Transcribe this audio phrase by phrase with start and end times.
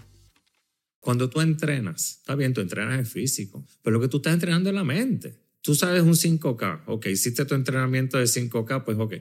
[1.01, 4.71] Cuando tú entrenas, está bien, tú entrenas en físico, pero lo que tú estás entrenando
[4.71, 5.41] es la mente.
[5.63, 9.15] Tú sabes un 5K, ok, hiciste tu entrenamiento de 5K, pues ok,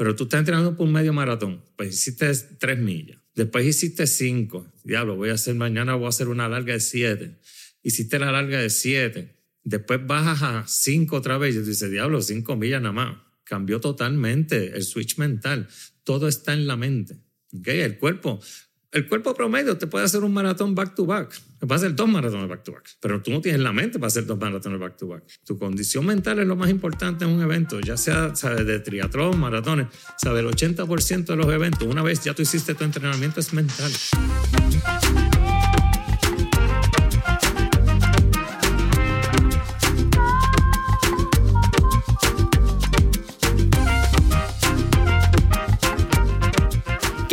[0.00, 4.72] pero tú estás entrenando por un medio maratón, pues hiciste 3 millas, después hiciste 5,
[4.82, 7.38] diablo, voy a hacer mañana, voy a hacer una larga de 7,
[7.82, 12.56] hiciste la larga de 7, después bajas a 5 otra vez y dices, diablo, 5
[12.56, 13.18] millas nada más.
[13.44, 15.68] Cambió totalmente el switch mental
[16.02, 17.20] todo está en la mente.
[17.58, 17.80] ¿okay?
[17.80, 18.40] El cuerpo,
[18.92, 21.38] el cuerpo promedio te puede hacer un maratón back to back.
[21.60, 22.88] Te puede hacer dos maratones back to back.
[23.00, 25.24] Pero tú no tienes la mente para hacer dos maratones back to back.
[25.44, 28.64] Tu condición mental es lo más importante en un evento, ya sea ¿sabes?
[28.64, 29.88] de triatlón, maratones.
[30.16, 30.42] ¿sabes?
[30.42, 33.92] El 80% de los eventos, una vez ya tú hiciste tu entrenamiento, es mental.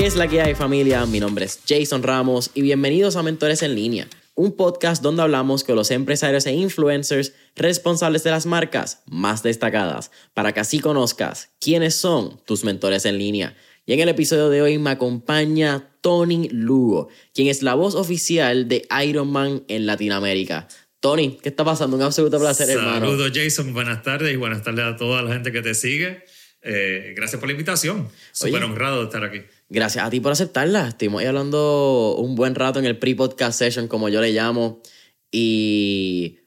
[0.08, 1.06] Es la que hay familia?
[1.06, 5.66] Mi nombre es Jason Ramos y bienvenidos a Mentores en línea, un podcast donde hablamos
[5.66, 11.50] con los empresarios e influencers responsables de las marcas más destacadas, para que así conozcas
[11.60, 13.58] quiénes son tus mentores en línea.
[13.86, 18.70] Y en el episodio de hoy me acompaña Tony Lugo, quien es la voz oficial
[18.70, 20.70] de Iron Man en Latinoamérica.
[21.02, 21.98] Tony, ¿qué está pasando?
[21.98, 23.08] Un absoluto placer, hermano.
[23.08, 23.74] Saludos, Jason.
[23.74, 26.24] Buenas tardes y buenas tardes a toda la gente que te sigue.
[26.62, 28.08] Eh, gracias por la invitación.
[28.32, 29.42] Súper honrado de estar aquí.
[29.70, 30.88] Gracias a ti por aceptarla.
[30.88, 34.82] Estuvimos ahí hablando un buen rato en el pre-podcast session, como yo le llamo.
[35.30, 36.40] Y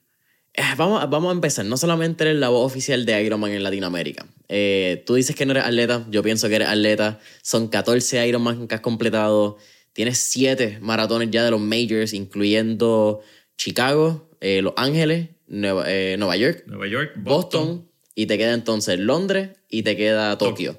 [0.55, 1.67] eh, vamos, vamos a empezar.
[1.67, 4.27] No solamente eres la voz oficial de Ironman en Latinoamérica.
[4.49, 6.07] Eh, tú dices que no eres atleta.
[6.11, 7.21] Yo pienso que eres atleta.
[7.43, 9.59] Son 14 Ironman que has completado.
[9.93, 13.21] Tienes 7 maratones ya de los majors, incluyendo
[13.59, 15.85] Chicago, eh, Los Ángeles, Nueva,
[16.17, 20.79] Nueva, York, Nueva York Boston, Y te queda entonces Londres y te queda Tokio.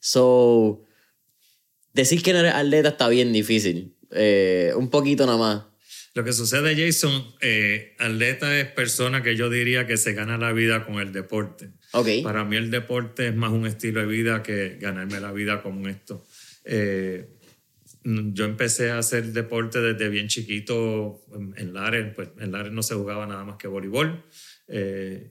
[0.00, 0.85] So
[1.96, 3.96] decir que no eres atleta está bien difícil.
[4.12, 5.64] Eh, un poquito nada más.
[6.14, 10.52] Lo que sucede, Jason, eh, atleta es persona que yo diría que se gana la
[10.52, 11.70] vida con el deporte.
[11.92, 12.22] Okay.
[12.22, 15.86] Para mí el deporte es más un estilo de vida que ganarme la vida con
[15.86, 16.24] esto.
[16.64, 17.28] Eh,
[18.04, 21.24] yo empecé a hacer deporte desde bien chiquito
[21.56, 22.14] en, Lares.
[22.14, 24.24] Pues en Lares no se jugaba nada más que voleibol.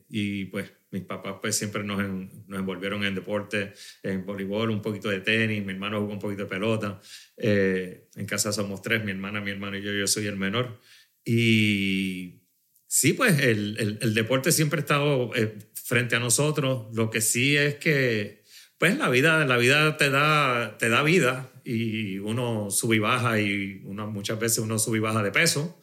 [0.10, 2.02] y pues mis papás pues siempre nos,
[2.48, 6.44] nos, envolvieron en deporte, en voleibol, un poquito de tenis, mi hermano jugó un poquito
[6.44, 7.02] de pelota.
[7.36, 10.80] Eh, en casa somos tres, mi hermana, mi hermano y yo, yo soy el menor.
[11.26, 12.44] Y
[12.88, 16.88] sí, pues el, el, deporte siempre ha estado eh, frente a nosotros.
[16.96, 18.44] Lo que sí es que,
[18.78, 23.42] pues la vida, la vida te da, te da vida y uno sube y baja
[23.42, 25.82] y uno, muchas veces uno sube y baja de peso.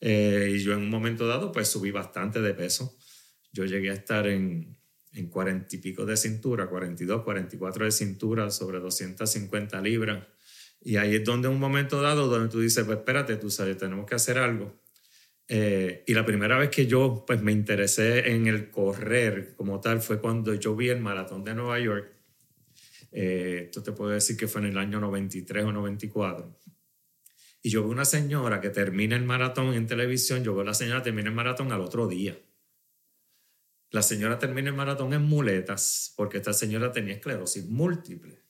[0.00, 2.96] Eh, y yo en un momento dado, pues subí bastante de peso
[3.52, 4.76] yo llegué a estar en,
[5.12, 10.26] en 40 y pico de cintura, 42, 44 de cintura, sobre 250 libras.
[10.80, 14.06] Y ahí es donde un momento dado, donde tú dices, pues espérate, tú sabes, tenemos
[14.06, 14.82] que hacer algo.
[15.48, 20.00] Eh, y la primera vez que yo pues, me interesé en el correr como tal
[20.00, 22.10] fue cuando yo vi el maratón de Nueva York.
[23.12, 26.58] Eh, esto te puedo decir que fue en el año 93 o 94.
[27.62, 30.74] Y yo vi una señora que termina el maratón en televisión, yo veo a la
[30.74, 32.36] señora termina el maratón al otro día.
[33.92, 38.40] La señora termina el maratón en muletas porque esta señora tenía esclerosis múltiple.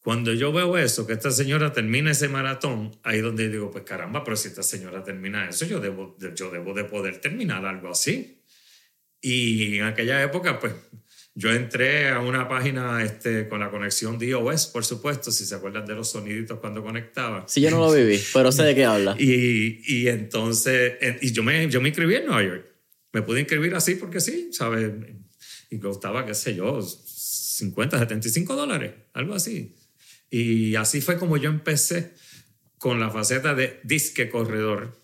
[0.00, 4.24] Cuando yo veo eso, que esta señora termina ese maratón, ahí donde digo, pues caramba,
[4.24, 8.42] pero si esta señora termina eso, yo debo, yo debo de poder terminar algo así.
[9.20, 10.72] Y en aquella época, pues
[11.34, 15.84] yo entré a una página este, con la conexión DOS, por supuesto, si se acuerdan
[15.84, 17.44] de los soniditos cuando conectaba.
[17.46, 19.14] Sí, yo no lo viví, pero sé de qué habla.
[19.18, 22.77] Y, y entonces, y yo me, yo me inscribí en Nueva York
[23.12, 24.92] me pude inscribir así porque sí, ¿sabes?
[25.70, 29.74] Y costaba, qué sé yo, 50, 75 dólares, algo así.
[30.30, 32.14] Y así fue como yo empecé
[32.78, 34.96] con la faceta de disque corredor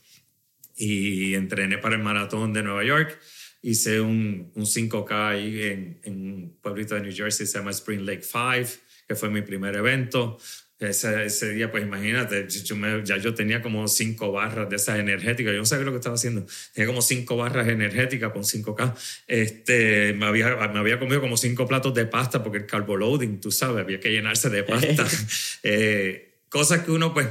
[0.76, 3.18] y entrené para el maratón de Nueva York.
[3.62, 8.04] Hice un, un 5K ahí en, en, un pueblito de New Jersey, se llama Spring
[8.04, 10.38] Lake 5, que fue mi primer evento.
[10.80, 14.98] Ese, ese día, pues imagínate, yo me, ya yo tenía como cinco barras de esas
[14.98, 15.52] energéticas.
[15.52, 16.44] Yo no sabía lo que estaba haciendo.
[16.72, 18.94] Tenía como cinco barras energéticas con 5K.
[19.28, 23.40] Este, me, había, me había comido como cinco platos de pasta porque el carbo loading,
[23.40, 25.06] tú sabes, había que llenarse de pasta.
[25.62, 27.28] eh, cosas que uno pues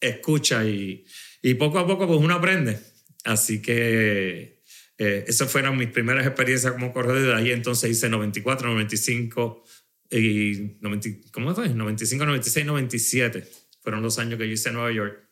[0.00, 1.04] escucha y,
[1.42, 2.78] y poco a poco pues uno aprende.
[3.24, 4.62] Así que
[4.98, 7.22] eh, esas fueron mis primeras experiencias como corredor.
[7.22, 9.64] De ahí entonces hice 94, 95
[10.12, 11.68] y 90, ¿cómo fue?
[11.70, 13.48] 95, 96, 97.
[13.80, 15.28] Fueron los años que yo hice en Nueva York.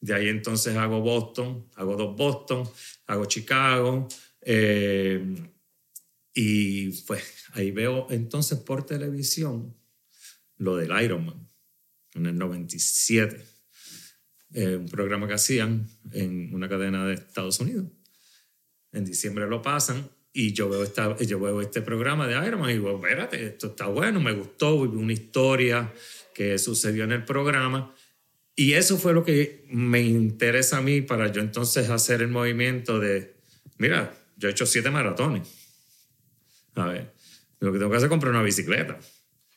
[0.00, 2.68] De ahí entonces hago Boston, hago dos Boston,
[3.06, 4.08] hago Chicago.
[4.42, 5.34] Eh,
[6.34, 7.22] y pues
[7.52, 9.74] ahí veo entonces por televisión
[10.58, 11.48] lo del Ironman
[12.14, 13.44] en el 97.
[14.54, 17.86] Eh, un programa que hacían en una cadena de Estados Unidos.
[18.92, 22.74] En diciembre lo pasan y yo veo, esta, yo veo este programa de Ironman y
[22.74, 25.92] digo, espérate, esto está bueno, me gustó, una historia
[26.34, 27.94] que sucedió en el programa.
[28.56, 32.98] Y eso fue lo que me interesa a mí para yo entonces hacer el movimiento
[32.98, 33.34] de,
[33.78, 35.48] mira, yo he hecho siete maratones.
[36.74, 37.12] A ver,
[37.60, 38.98] lo que tengo que hacer es comprar una bicicleta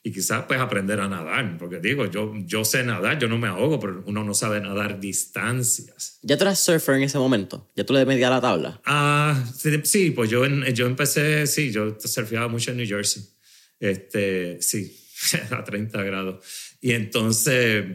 [0.06, 3.48] y quizás pues aprender a nadar, porque digo, yo, yo sé nadar, yo no me
[3.48, 6.20] ahogo, pero uno no sabe nadar distancias.
[6.22, 7.72] ¿Ya tú eras surfer en ese momento?
[7.76, 8.80] ¿Ya tú le medías la tabla?
[8.86, 9.44] Ah,
[9.84, 13.24] sí, pues yo, yo empecé, sí, yo surfeaba mucho en New Jersey,
[13.80, 14.96] este, sí,
[15.50, 16.46] a 30 grados.
[16.82, 17.86] Y entonces,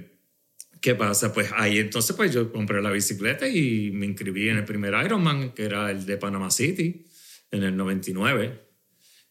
[0.80, 1.32] ¿qué pasa?
[1.32, 5.52] Pues ahí entonces pues yo compré la bicicleta y me inscribí en el primer Ironman,
[5.52, 7.06] que era el de Panama City,
[7.52, 8.68] en el 99.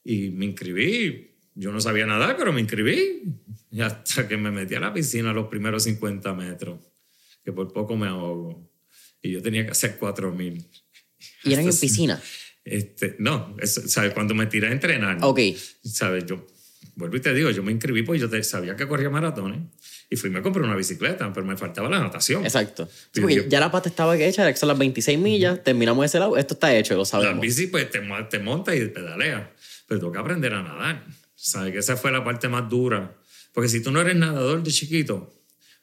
[0.06, 3.24] Y me inscribí, yo no sabía nadar, pero me inscribí.
[3.72, 6.80] Y hasta que me metí a la piscina los primeros 50 metros,
[7.44, 8.70] que por poco me ahogo.
[9.22, 10.66] Y yo tenía que hacer 4000.
[11.44, 12.22] ¿Y eran en piscina?
[12.64, 14.14] Este, no, ¿sabes?
[14.14, 15.18] Cuando me tiré a entrenar.
[15.22, 15.40] Ok.
[15.84, 16.26] ¿Sabes?
[16.26, 16.46] Yo,
[16.96, 19.60] vuelvo y te digo, yo me inscribí porque yo sabía que corría maratones.
[20.10, 22.44] Y fui y me compré una bicicleta, pero me faltaba la natación.
[22.44, 22.90] Exacto.
[23.14, 26.76] porque ya la pata estaba hecha, son las 26 millas, terminamos ese lado, esto está
[26.76, 27.36] hecho, lo sabemos.
[27.36, 28.00] La bici, pues te,
[28.30, 29.54] te monta y pedalea.
[29.88, 31.06] Pero tengo que aprender a nadar.
[31.42, 31.72] ¿Sabes?
[31.72, 33.16] Que esa fue la parte más dura.
[33.54, 35.34] Porque si tú no eres nadador de chiquito,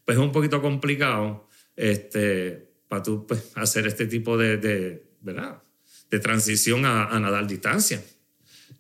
[0.05, 5.63] pues es un poquito complicado este, para tú pues, hacer este tipo de, de, ¿verdad?
[6.11, 8.03] de transición a, a, nadar distancia.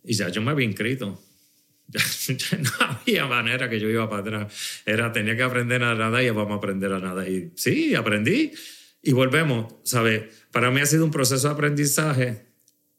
[0.04, 1.22] Y ya yo me había inscrito.
[2.28, 4.82] Ya, no había manera que yo iba para atrás.
[4.84, 7.28] Era, tenía que aprender a nadar y vamos a aprender a nadar.
[7.28, 8.52] Y sí, aprendí.
[9.02, 10.24] Y volvemos, ¿sabes?
[10.50, 12.46] Para mí ha sido un proceso de aprendizaje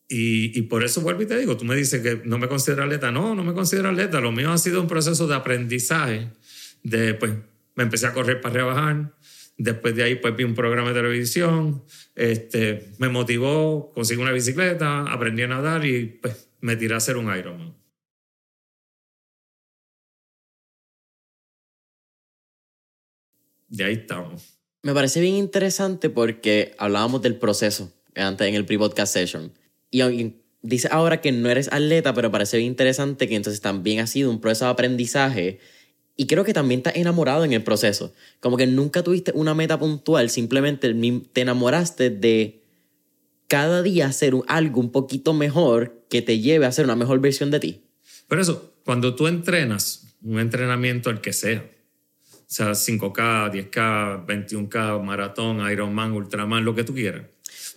[0.10, 2.84] y, y, por eso vuelvo y te digo, tú me dices que no me considero
[2.84, 3.12] atleta.
[3.12, 4.22] No, no me considero atleta.
[4.22, 6.30] Lo mío ha sido un proceso de aprendizaje.
[6.82, 7.34] De, pues,
[7.76, 9.14] me empecé a correr para rebajar.
[9.58, 11.84] Después de ahí, pues, vi un programa de televisión.
[12.16, 17.18] Este, me motivó, conseguí una bicicleta, aprendí a nadar y, pues, me tiré a hacer
[17.18, 17.76] un Ironman.
[23.68, 24.58] De ahí estamos.
[24.84, 29.52] Me parece bien interesante porque hablábamos del proceso antes en el pre-podcast session
[29.92, 34.08] y dice ahora que no eres atleta, pero parece bien interesante que entonces también ha
[34.08, 35.60] sido un proceso de aprendizaje
[36.16, 38.14] y creo que también estás enamorado en el proceso.
[38.40, 40.94] Como que nunca tuviste una meta puntual, simplemente
[41.32, 42.64] te enamoraste de
[43.48, 47.52] cada día hacer algo un poquito mejor que te lleve a ser una mejor versión
[47.52, 47.84] de ti.
[48.28, 51.64] Por eso, cuando tú entrenas, un entrenamiento el que sea,
[52.32, 57.24] o sea, 5K, 10K, 21K, maratón, Ironman, Ultraman, lo que tú quieras.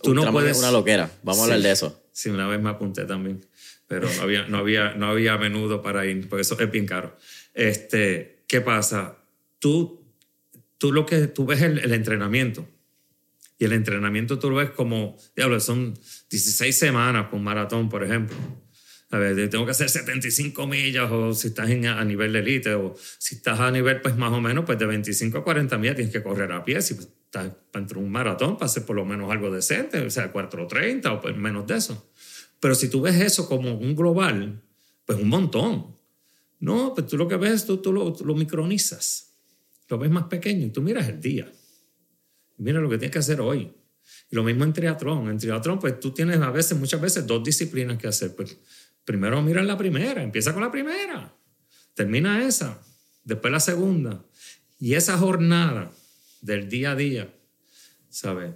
[0.01, 0.57] Tú no puedes...
[0.57, 2.00] una loquera, vamos a hablar de eso.
[2.11, 3.45] Sí, una vez me apunté también,
[3.87, 7.15] pero no había, no había, no había menudo para ir, porque eso es bien caro.
[7.53, 9.17] Este, ¿Qué pasa?
[9.59, 10.03] Tú,
[10.77, 12.67] tú lo que tú ves el, el entrenamiento.
[13.57, 15.93] Y el entrenamiento tú lo ves como, diablo, son
[16.29, 18.35] 16 semanas con maratón, por ejemplo.
[19.11, 22.73] A ver, tengo que hacer 75 millas o si estás en, a nivel de élite
[22.75, 25.95] o si estás a nivel pues más o menos pues de 25 a 40 millas
[25.97, 26.81] tienes que correr a pie.
[26.81, 30.33] Si pues, estás entre un maratón para hacer por lo menos algo decente, o sea,
[30.33, 32.11] 4.30 o pues menos de eso.
[32.59, 34.61] Pero si tú ves eso como un global,
[35.05, 35.97] pues un montón.
[36.59, 39.31] No, pues tú lo que ves, tú, tú, lo, lo micronizas.
[39.87, 41.49] Lo ves más pequeño y tú miras el día.
[42.57, 43.73] Mira lo que tienes que hacer hoy.
[44.29, 45.29] Y lo mismo en triatlón.
[45.29, 48.35] En triatlón, pues tú tienes a veces, muchas veces, dos disciplinas que hacer.
[48.35, 48.57] Pues
[49.05, 51.33] primero mira la primera, empieza con la primera,
[51.93, 52.81] termina esa,
[53.23, 54.23] después la segunda.
[54.79, 55.91] Y esa jornada
[56.41, 57.33] del día a día,
[58.09, 58.55] ¿sabes?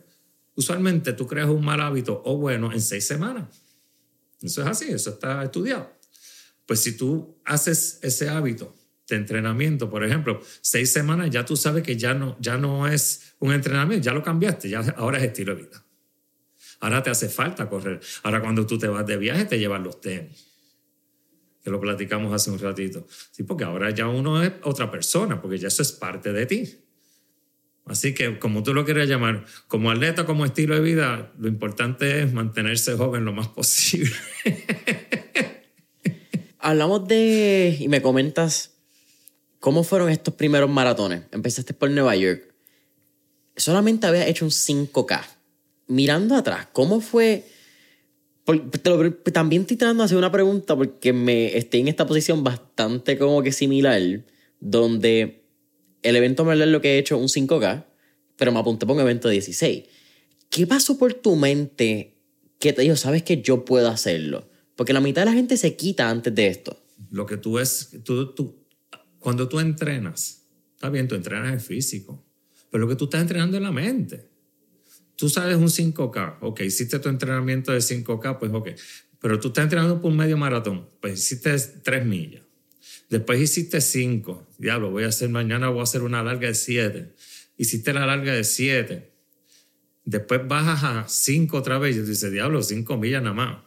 [0.56, 3.46] Usualmente tú creas un mal hábito o bueno en seis semanas.
[4.42, 5.92] Eso es así, eso está estudiado.
[6.66, 8.76] Pues si tú haces ese hábito
[9.08, 13.36] de entrenamiento, por ejemplo, seis semanas ya tú sabes que ya no, ya no es
[13.40, 15.86] un entrenamiento, ya lo cambiaste, ya ahora es estilo de vida.
[16.80, 18.00] Ahora te hace falta correr.
[18.24, 20.48] Ahora cuando tú te vas de viaje te llevan los tenis.
[21.64, 23.08] Que lo platicamos hace un ratito.
[23.32, 26.85] Sí, porque ahora ya uno es otra persona, porque ya eso es parte de ti.
[27.86, 32.24] Así que, como tú lo quieras llamar, como atleta, como estilo de vida, lo importante
[32.24, 34.12] es mantenerse joven lo más posible.
[36.60, 38.72] Hablamos de, y me comentas,
[39.60, 41.22] ¿cómo fueron estos primeros maratones?
[41.32, 42.56] Empezaste por Nueva York.
[43.56, 45.22] Solamente habías hecho un 5K.
[45.88, 47.46] Mirando atrás, ¿cómo fue?
[49.34, 53.42] también estoy tratando de hacer una pregunta porque me estoy en esta posición bastante como
[53.42, 54.02] que similar,
[54.60, 55.45] donde
[56.06, 57.84] el evento es lo que he hecho un 5K,
[58.36, 59.86] pero me apunté por un evento de 16.
[60.52, 62.16] ¿Qué pasó por tu mente
[62.60, 64.48] que te dijo, sabes que yo puedo hacerlo?
[64.76, 66.80] Porque la mitad de la gente se quita antes de esto.
[67.10, 68.68] Lo que tú es, tú, tú,
[69.18, 70.46] cuando tú entrenas,
[70.76, 72.24] está bien, tú entrenas el físico,
[72.70, 74.30] pero lo que tú estás entrenando es la mente.
[75.16, 78.70] Tú sabes un 5K, ok, hiciste tu entrenamiento de 5K, pues ok,
[79.20, 82.45] pero tú estás entrenando por un medio maratón, pues hiciste 3 millas.
[83.10, 87.14] Después hiciste 5, diablo, voy a hacer mañana, voy a hacer una larga de 7.
[87.58, 89.12] Hiciste la larga de 7.
[90.06, 93.66] Después bajas a 5 otra vez y dices, diablo, 5 millas nada más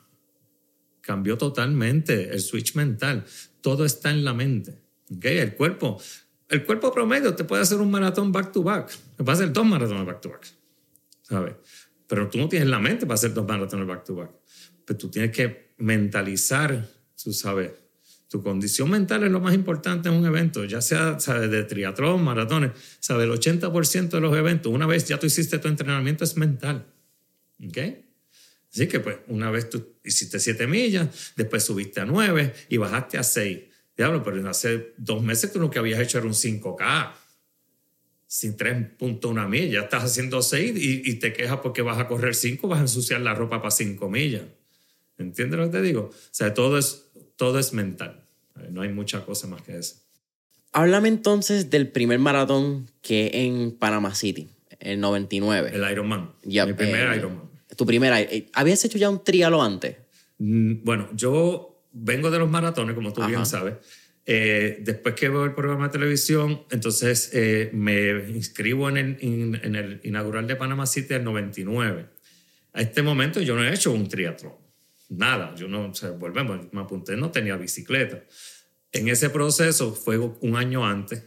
[1.08, 3.24] cambió totalmente el switch mental.
[3.62, 4.82] Todo está en la mente.
[5.16, 5.38] ¿okay?
[5.38, 5.98] El cuerpo,
[6.50, 8.94] el cuerpo promedio te puede hacer un maratón back to back.
[9.16, 10.46] Te puede hacer dos maratones back to back.
[11.22, 11.54] ¿Sabes?
[12.06, 14.32] Pero tú no tienes la mente para hacer dos maratones back to back.
[14.84, 16.86] Pero tú tienes que mentalizar,
[17.22, 17.72] tú sabes.
[18.28, 21.50] Tu condición mental es lo más importante en un evento, ya sea ¿sabes?
[21.50, 22.72] de triatlón, maratones.
[23.00, 23.24] ¿sabes?
[23.24, 26.86] El 80% de los eventos, una vez ya tú hiciste tu entrenamiento, es mental.
[27.66, 27.78] ¿ok?
[28.72, 33.18] Así que pues una vez tú hiciste 7 millas, después subiste a 9 y bajaste
[33.18, 33.60] a 6.
[33.96, 37.12] Diablo, pero hace dos meses tú lo que habías hecho era un 5K.
[38.26, 42.68] Sin 3.1 millas, ya estás haciendo 6 y, te quejas porque vas a correr 5,
[42.68, 44.42] vas a ensuciar la ropa para 5 millas.
[45.16, 46.10] ¿Entiendes lo que te digo?
[46.12, 47.07] O sea, todo es,
[47.38, 48.26] todo es mental.
[48.70, 49.96] No hay mucha cosa más que eso.
[50.72, 55.70] Háblame entonces del primer maratón que en Panama City, el 99.
[55.72, 56.32] El Ironman.
[56.44, 58.20] Mi primer Ironman tu primera.
[58.20, 59.96] Eh, ¿Habías hecho ya un trialo antes?
[60.38, 63.74] Mm, bueno, yo vengo de los maratones, como tú bien sabes.
[64.26, 69.16] Eh, después que veo el programa de televisión, entonces eh, me inscribo en el,
[69.62, 72.06] en el, inaugural de Panama City del 99.
[72.74, 74.52] A este momento yo no he hecho un triatlón.
[75.08, 78.22] Nada, yo no, o sea, volvemos, me apunté, no tenía bicicleta.
[78.92, 81.24] En ese proceso fue un año antes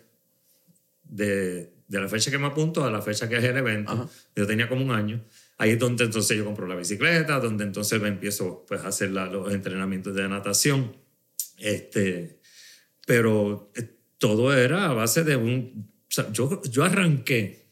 [1.03, 4.09] de, de la fecha que me apunto a la fecha que es el evento.
[4.33, 5.21] Yo tenía como un año.
[5.57, 9.11] Ahí es donde entonces yo compro la bicicleta, donde entonces me empiezo pues, a hacer
[9.11, 10.95] los entrenamientos de natación.
[11.57, 12.39] Este,
[13.05, 15.91] pero eh, todo era a base de un...
[16.07, 17.67] O sea, yo, yo arranqué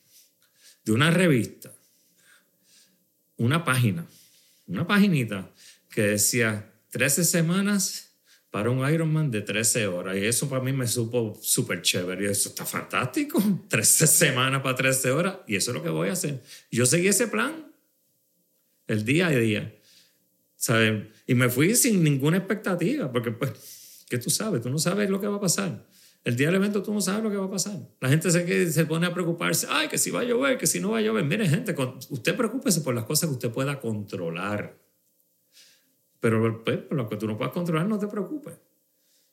[0.84, 1.72] de una revista,
[3.38, 4.06] una página,
[4.68, 5.50] una paginita
[6.00, 8.16] que decía 13 semanas
[8.52, 10.16] para un Ironman de 13 horas.
[10.16, 12.24] Y eso para mí me supo súper chévere.
[12.24, 13.44] Y eso está fantástico.
[13.68, 15.40] 13 semanas para 13 horas.
[15.46, 16.42] Y eso es lo que voy a hacer.
[16.72, 17.70] Yo seguí ese plan
[18.88, 19.76] el día a día.
[20.56, 21.08] ¿Sabes?
[21.28, 24.62] Y me fui sin ninguna expectativa, porque pues, ¿qué tú sabes?
[24.62, 25.86] Tú no sabes lo que va a pasar.
[26.24, 27.78] El día del evento tú no sabes lo que va a pasar.
[28.00, 30.80] La gente se, se pone a preocuparse, ay, que si va a llover, que si
[30.80, 31.26] no va a llover.
[31.26, 31.76] Mire, gente,
[32.10, 34.79] usted preocúpese por las cosas que usted pueda controlar.
[36.20, 38.56] Pero pues, lo que tú no puedas controlar, no te preocupes.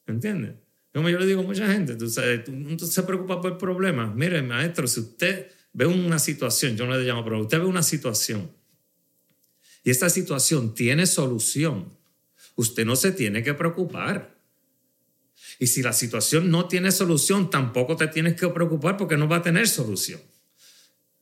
[0.07, 0.55] ¿Entiendes?
[0.93, 2.43] Como yo le digo a mucha gente, tú, sabes,
[2.89, 4.15] se preocupa por problemas.
[4.15, 7.83] Mire, maestro, si usted ve una situación, yo no le llamo, pero usted ve una
[7.83, 8.51] situación
[9.87, 11.97] y esta situación tiene solución,
[12.57, 14.37] usted no se tiene que preocupar.
[15.61, 19.37] Y si la situación no tiene solución, tampoco te tienes que preocupar porque no va
[19.37, 20.21] a tener solución.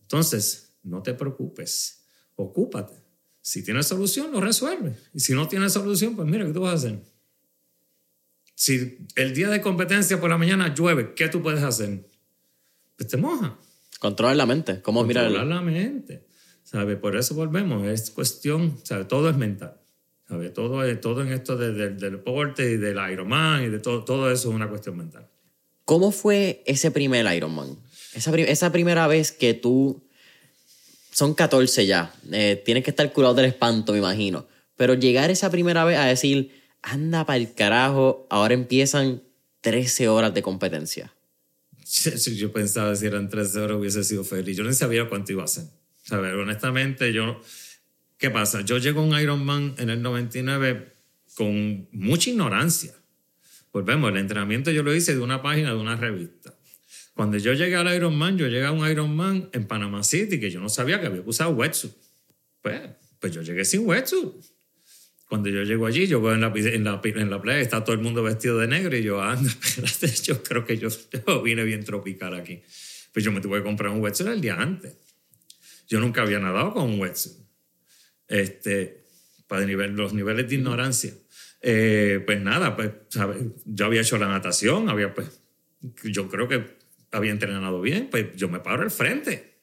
[0.01, 2.07] Entonces, no te preocupes,
[2.37, 3.04] ocúpate.
[3.45, 4.97] Si tiene solución, lo resuelve.
[5.13, 6.99] Y si no tiene solución, pues mira, ¿qué tú vas a hacer?
[8.55, 12.09] Si el día de competencia por la mañana llueve, ¿qué tú puedes hacer?
[12.97, 13.59] Pues te moja.
[13.99, 14.81] Controlar la mente.
[14.81, 16.27] ¿Cómo Controlar la mente.
[16.63, 16.97] ¿sabe?
[16.97, 19.05] Por eso volvemos, es cuestión, ¿sabe?
[19.05, 19.79] Todo es mental.
[20.27, 20.49] ¿sabe?
[20.49, 24.55] Todo, todo en esto del deporte y del Ironman y de todo, todo eso es
[24.55, 25.29] una cuestión mental.
[25.85, 27.77] ¿Cómo fue ese primer Ironman?
[28.15, 30.03] Esa, esa primera vez que tú...
[31.15, 32.13] Son 14 ya.
[32.33, 34.49] Eh, tienes que estar curado del espanto, me imagino.
[34.77, 36.51] Pero llegar esa primera vez a decir,
[36.83, 39.23] anda para el carajo, ahora empiezan
[39.61, 41.15] 13 horas de competencia.
[42.37, 44.57] Yo pensaba si eran 13 horas hubiese sido feliz.
[44.57, 45.67] Yo no sabía cuánto iba a ser.
[46.03, 46.35] ¿Sabes?
[46.35, 47.41] Honestamente, yo.
[48.19, 48.63] ¿Qué pasa?
[48.63, 50.95] Yo llego a un Ironman en el 99
[51.37, 52.93] con mucha ignorancia.
[53.73, 56.55] Volvemos, el entrenamiento yo lo hice de una página de una revista.
[57.15, 60.61] Cuando yo llegué al Ironman, yo llegué a un Ironman en Panama City que yo
[60.61, 61.93] no sabía que había usar wetsuit.
[62.61, 62.81] Pues,
[63.21, 64.35] pues yo llegué sin wetsuit.
[65.29, 67.95] Cuando yo llego allí, yo voy en la, en la, en la playa, está todo
[67.95, 70.89] el mundo vestido de negro y yo, anda, espérate, yo creo que yo,
[71.27, 72.63] yo vine bien tropical aquí.
[73.13, 74.97] Pues yo me tuve que comprar un wetsuit el día antes.
[75.87, 77.37] Yo nunca había nadado con un wetsuit.
[78.27, 79.05] Este,
[79.47, 81.13] para nivel, los niveles de ignorancia.
[81.61, 83.39] Eh, pues nada, pues ¿sabes?
[83.65, 85.41] yo había hecho la natación, había pues,
[86.03, 86.84] yo creo que
[87.15, 89.61] había entrenado bien, pues yo me paro al frente.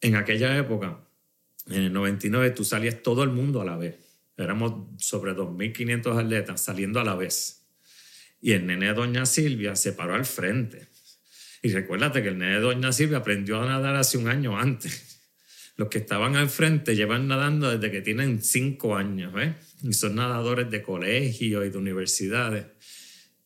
[0.00, 1.00] En aquella época,
[1.66, 3.96] en el 99, tú salías todo el mundo a la vez.
[4.36, 7.66] Éramos sobre 2.500 atletas saliendo a la vez.
[8.40, 10.88] Y el nene de Doña Silvia se paró al frente.
[11.62, 15.14] Y recuérdate que el nene de Doña Silvia aprendió a nadar hace un año antes.
[15.76, 19.54] Los que estaban al frente llevan nadando desde que tienen cinco años, ¿ves?
[19.82, 22.66] Y son nadadores de colegio y de universidades.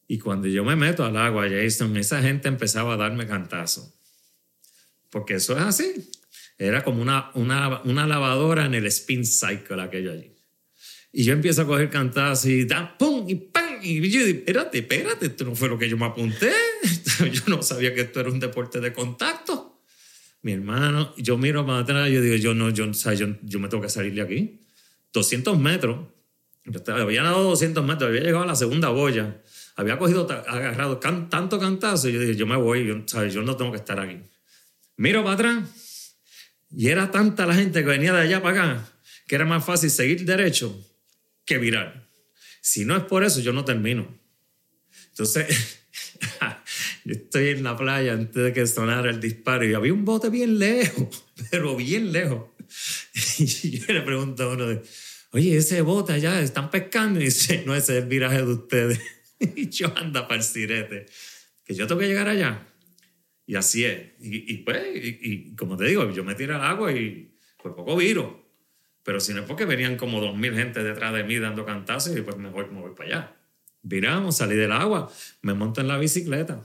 [0.09, 3.95] Y cuando yo me meto al agua, Jason, esa gente empezaba a darme cantazo.
[5.11, 6.11] Porque eso es así.
[6.59, 10.35] Era como una, una, una lavadora en el spin cycle aquello allí.
[11.13, 13.79] Y yo empiezo a coger cantazos y da, pum, y pam.
[13.81, 16.53] Y yo digo, espérate, espérate, esto no fue lo que yo me apunté.
[17.33, 19.69] Yo no sabía que esto era un deporte de contacto
[20.43, 23.27] mi hermano, yo miro para atrás y yo digo, yo no, yo, o sea, yo,
[23.43, 24.61] yo, me tengo que salir de aquí.
[25.13, 26.09] 200 metros.
[26.65, 29.43] Yo había nadado 200 metros, había llegado a la segunda boya,
[29.79, 33.33] había cogido, agarrado can, tanto cantazo y yo dije, yo me voy, yo, ¿sabes?
[33.33, 34.19] yo no tengo que estar aquí.
[34.97, 36.17] Miro para atrás
[36.71, 38.89] y era tanta la gente que venía de allá para acá
[39.27, 40.75] que era más fácil seguir derecho
[41.45, 42.09] que virar.
[42.61, 44.09] Si no es por eso, yo no termino.
[45.11, 45.79] Entonces,
[47.05, 50.29] Yo estoy en la playa antes de que sonara el disparo y había un bote
[50.29, 52.45] bien lejos, pero bien lejos.
[53.39, 54.83] Y yo le pregunto a uno, de,
[55.33, 57.21] oye, ese bote allá, ¿están pescando?
[57.21, 59.01] Y dice, no, ese es el viraje de ustedes.
[59.57, 61.07] Y yo anda para el sirete,
[61.65, 62.67] que yo tengo que llegar allá.
[63.47, 64.13] Y así es.
[64.21, 67.97] Y, y pues, y, como te digo, yo me tiré al agua y por poco
[67.97, 68.47] viro.
[69.03, 72.17] Pero si no es porque venían como dos mil gente detrás de mí dando cantazos
[72.17, 73.37] y pues mejor me voy para allá.
[73.83, 75.11] Viramos, salí del agua,
[75.41, 76.63] me monto en la bicicleta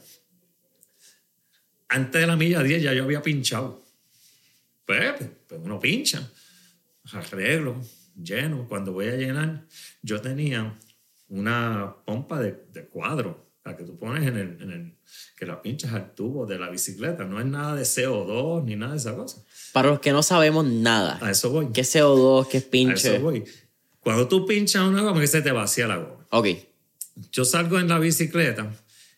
[1.93, 3.83] antes de la milla 10 ya yo había pinchado.
[4.85, 6.27] Pues, pues, pues, uno pincha,
[7.11, 7.79] arreglo,
[8.21, 8.67] lleno.
[8.67, 9.65] Cuando voy a llenar,
[10.01, 10.77] yo tenía
[11.33, 14.97] una pompa de, de cuadro, la que tú pones en el, en el,
[15.35, 17.23] que la pinchas al tubo de la bicicleta.
[17.23, 19.41] No es nada de CO2 ni nada de esa cosa.
[19.71, 21.17] Para los que no sabemos nada.
[21.21, 21.69] A eso voy.
[21.73, 22.47] ¿Qué es CO2?
[22.49, 23.09] ¿Qué es pinche?
[23.09, 23.43] A eso voy.
[23.99, 26.27] Cuando tú pinchas una goma, que se te vacía la goma.
[26.29, 26.47] Ok.
[27.31, 28.71] Yo salgo en la bicicleta,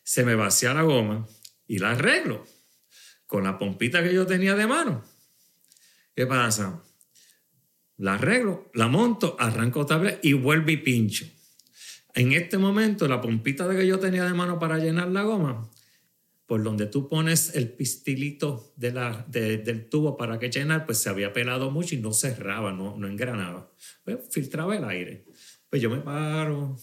[0.04, 1.28] se me vacía la goma
[1.68, 2.46] y la arreglo
[3.26, 5.04] con la pompita que yo tenía de mano.
[6.16, 6.82] ¿Qué pasa?
[7.98, 11.26] La arreglo, la monto, arranco tablet y vuelvo y pincho.
[12.16, 15.70] En este momento, la pompita de que yo tenía de mano para llenar la goma,
[16.46, 21.72] por donde tú pones el pistilito del tubo para que llenar, pues se había pelado
[21.72, 23.72] mucho y no cerraba, no, engranaba.
[24.04, 25.26] Pues filtraba el aire.
[25.70, 26.78] Pues yo me paro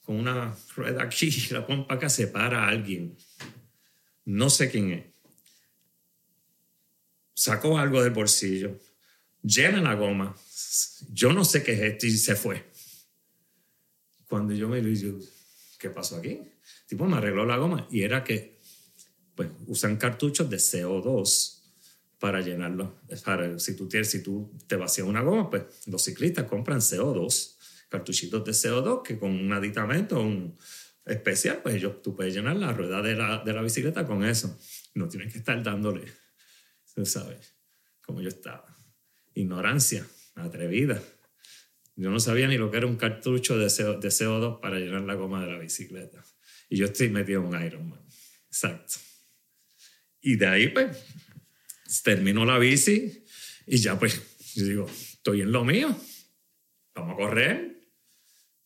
[0.00, 3.16] con una rueda aquí, la pompa que separa a alguien.
[4.24, 5.12] No sé quién es
[7.42, 8.78] sacó algo del bolsillo,
[9.42, 10.36] llena la goma,
[11.10, 12.71] yo no sé qué es esto y se fue.
[14.32, 14.98] Cuando yo me vi,
[15.78, 16.40] ¿qué pasó aquí?
[16.86, 18.58] Tipo, me arregló la goma y era que
[19.34, 21.60] pues, usan cartuchos de CO2
[22.18, 23.02] para llenarlo.
[23.26, 27.56] Para, si, tú tienes, si tú te vacías una goma, pues los ciclistas compran CO2,
[27.90, 30.56] cartuchitos de CO2 que con un aditamento un
[31.04, 34.58] especial, pues ellos, tú puedes llenar la rueda de la, de la bicicleta con eso.
[34.94, 36.06] No tienes que estar dándole
[37.04, 37.54] sabes,
[38.00, 38.64] como yo estaba.
[39.34, 41.02] Ignorancia, atrevida.
[41.96, 45.02] Yo no sabía ni lo que era un cartucho de, CO, de CO2 para llenar
[45.02, 46.24] la goma de la bicicleta.
[46.68, 48.00] Y yo estoy metido en un Ironman.
[48.48, 48.94] Exacto.
[50.20, 50.96] Y de ahí, pues,
[52.02, 53.24] terminó la bici
[53.66, 54.20] y ya, pues,
[54.54, 55.94] yo digo, estoy en lo mío.
[56.94, 57.72] Vamos a correr.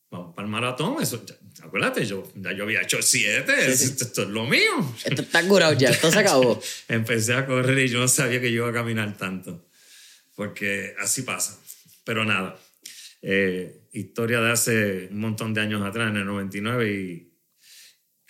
[0.09, 1.01] Vamos para el maratón.
[1.01, 1.23] Eso,
[1.61, 4.95] acuérdate, yo, ya yo había hecho siete, esto, es lo mío.
[5.03, 6.61] Esto está curado ya, esto se acabó.
[6.87, 9.67] Empecé a correr y yo no sabía que yo iba a caminar tanto,
[10.35, 11.59] porque así pasa.
[12.05, 12.57] Pero nada,
[13.29, 17.33] eh, historia de hace un montón de años atrás, en el 99, y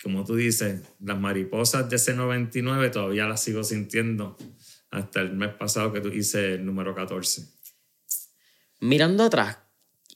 [0.02, 4.36] como tú dices, las mariposas de ese 99 todavía las sigo sintiendo
[4.90, 7.46] hasta el mes pasado que tú hice el número 14.
[8.80, 9.58] Mirando atrás,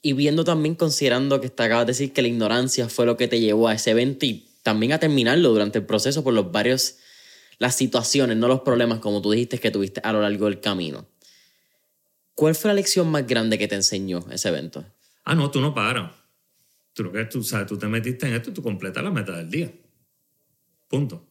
[0.01, 3.29] y viendo también, considerando que te acabas de decir que la ignorancia fue lo que
[3.29, 6.97] te llevó a ese evento y también a terminarlo durante el proceso por los varios,
[7.57, 11.07] las situaciones, no los problemas como tú dijiste que tuviste a lo largo del camino.
[12.35, 14.85] ¿Cuál fue la lección más grande que te enseñó ese evento?
[15.23, 16.11] Ah, no, tú no paras.
[16.93, 19.49] Tú lo que tú sabes, tú te metiste en esto, tú completas la meta del
[19.49, 19.71] día.
[20.87, 21.27] Punto.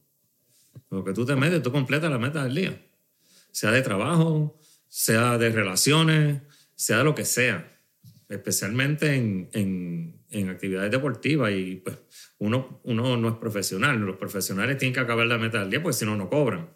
[0.91, 2.87] Lo que tú te metes, tú completas la meta del día.
[3.51, 6.43] Sea de trabajo, sea de relaciones,
[6.75, 7.81] sea de lo que sea.
[8.29, 11.53] Especialmente en, en, en actividades deportivas.
[11.53, 11.99] Y pues
[12.38, 13.99] uno, uno no es profesional.
[13.99, 16.71] Los profesionales tienen que acabar la meta del día porque si no, no cobran.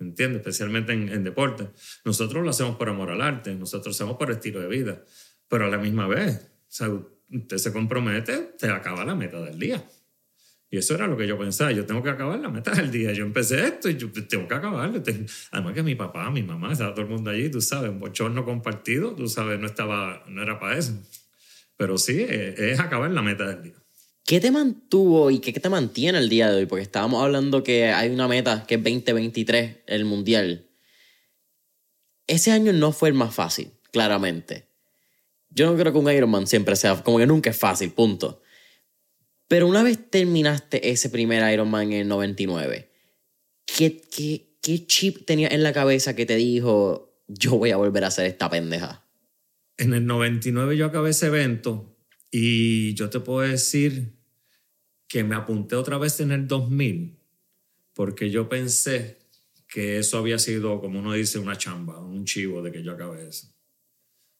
[0.00, 0.40] ¿Entiendes?
[0.40, 1.68] Especialmente en, en deporte.
[2.04, 5.04] Nosotros lo hacemos por amor al arte, nosotros lo hacemos por estilo de vida.
[5.48, 6.90] Pero a la misma vez, o sea,
[7.30, 9.84] usted se compromete, te acaba la meta del día.
[10.70, 11.72] Y eso era lo que yo pensaba.
[11.72, 13.12] Yo tengo que acabar la meta del día.
[13.12, 15.02] Yo empecé esto y yo tengo que acabarlo.
[15.50, 18.44] Además que mi papá, mi mamá, estaba todo el mundo allí, tú sabes, un bochorno
[18.44, 20.92] compartido, tú sabes, no, estaba, no era para eso.
[21.76, 23.82] Pero sí, es, acabar la meta del día.
[24.28, 26.66] ¿Qué te mantuvo y qué te mantiene el día de hoy?
[26.66, 30.68] Porque estábamos hablando que hay una meta que es 2023, el Mundial.
[32.26, 34.68] Ese año no fue el más fácil, claramente.
[35.48, 38.42] Yo no creo que un Ironman siempre sea, como que nunca es fácil, punto.
[39.46, 42.90] Pero una vez terminaste ese primer Ironman en el 99,
[43.64, 48.04] ¿qué, qué, qué chip tenías en la cabeza que te dijo, yo voy a volver
[48.04, 49.06] a hacer esta pendeja?
[49.78, 51.96] En el 99 yo acabé ese evento
[52.30, 54.17] y yo te puedo decir
[55.08, 57.18] que me apunté otra vez en el 2000
[57.98, 59.16] porque yo pensé
[59.66, 63.28] que eso había sido, como uno dice, una chamba, un chivo de que yo acabé
[63.28, 63.52] eso.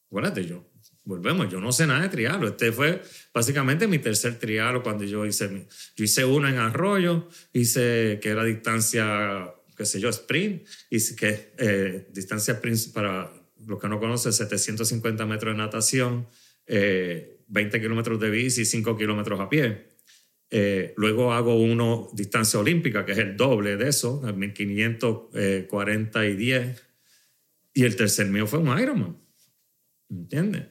[0.07, 0.63] Acuérdate, yo,
[1.03, 2.47] volvemos, yo no sé nada de trialo.
[2.47, 3.01] Este fue
[3.33, 8.45] básicamente mi tercer trialo cuando yo hice, yo hice uno en Arroyo, hice que era
[8.45, 13.29] distancia, qué sé yo, sprint, y que eh, distancia sprint para
[13.67, 16.29] los que no conocen, 750 metros de natación,
[16.65, 19.88] eh, 20 kilómetros de bici y 5 kilómetros a pie.
[20.51, 26.83] Eh, luego hago uno distancia olímpica, que es el doble de eso, 1540 y 10.
[27.73, 29.17] Y el tercer mío fue un Ironman.
[30.09, 30.67] ¿Entiendes?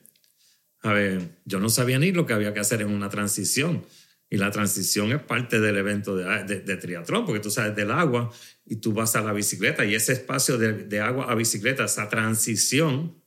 [0.83, 3.85] A ver, yo no sabía ni lo que había que hacer en una transición.
[4.31, 7.91] Y la transición es parte del evento de, de, de triatlón, porque tú sales del
[7.91, 8.31] agua
[8.67, 9.87] y tú vas a la bicicleta.
[9.87, 13.23] Y ese espacio de, de agua a bicicleta, esa transición,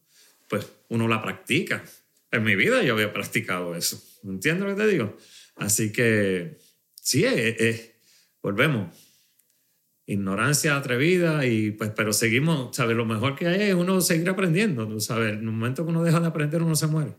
[0.47, 1.83] pues uno la practica.
[2.29, 4.01] En mi vida yo había practicado eso.
[4.23, 5.17] ¿Entiendes lo que te digo?
[5.61, 6.57] Así que
[6.95, 7.91] sí, es, es,
[8.41, 8.97] volvemos.
[10.07, 12.97] Ignorancia atrevida, y pues, pero seguimos, ¿sabes?
[12.97, 15.33] Lo mejor que hay es uno seguir aprendiendo, ¿tú ¿sabes?
[15.33, 17.13] En el momento que uno deja de aprender, uno se muere.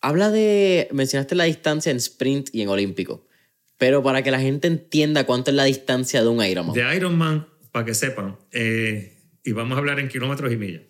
[0.00, 3.28] Habla de, mencionaste la distancia en sprint y en olímpico,
[3.76, 6.74] pero para que la gente entienda cuánto es la distancia de un Ironman.
[6.74, 10.82] De Ironman, para que sepan, eh, y vamos a hablar en kilómetros y millas.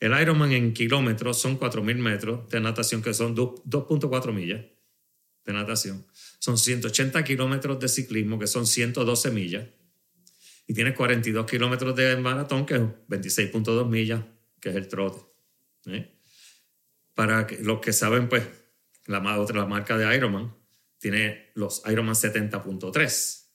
[0.00, 4.62] El Ironman en kilómetros son 4.000 metros de natación, que son 2.4 millas
[5.52, 6.06] natación.
[6.38, 9.68] Son 180 kilómetros de ciclismo, que son 112 millas.
[10.66, 14.22] Y tienes 42 kilómetros de maratón, que es 26.2 millas,
[14.60, 15.20] que es el trote.
[15.86, 16.14] ¿eh?
[17.14, 18.44] Para los que saben, pues,
[19.06, 20.54] la otra la marca de Ironman
[20.98, 23.46] tiene los Ironman 70.3.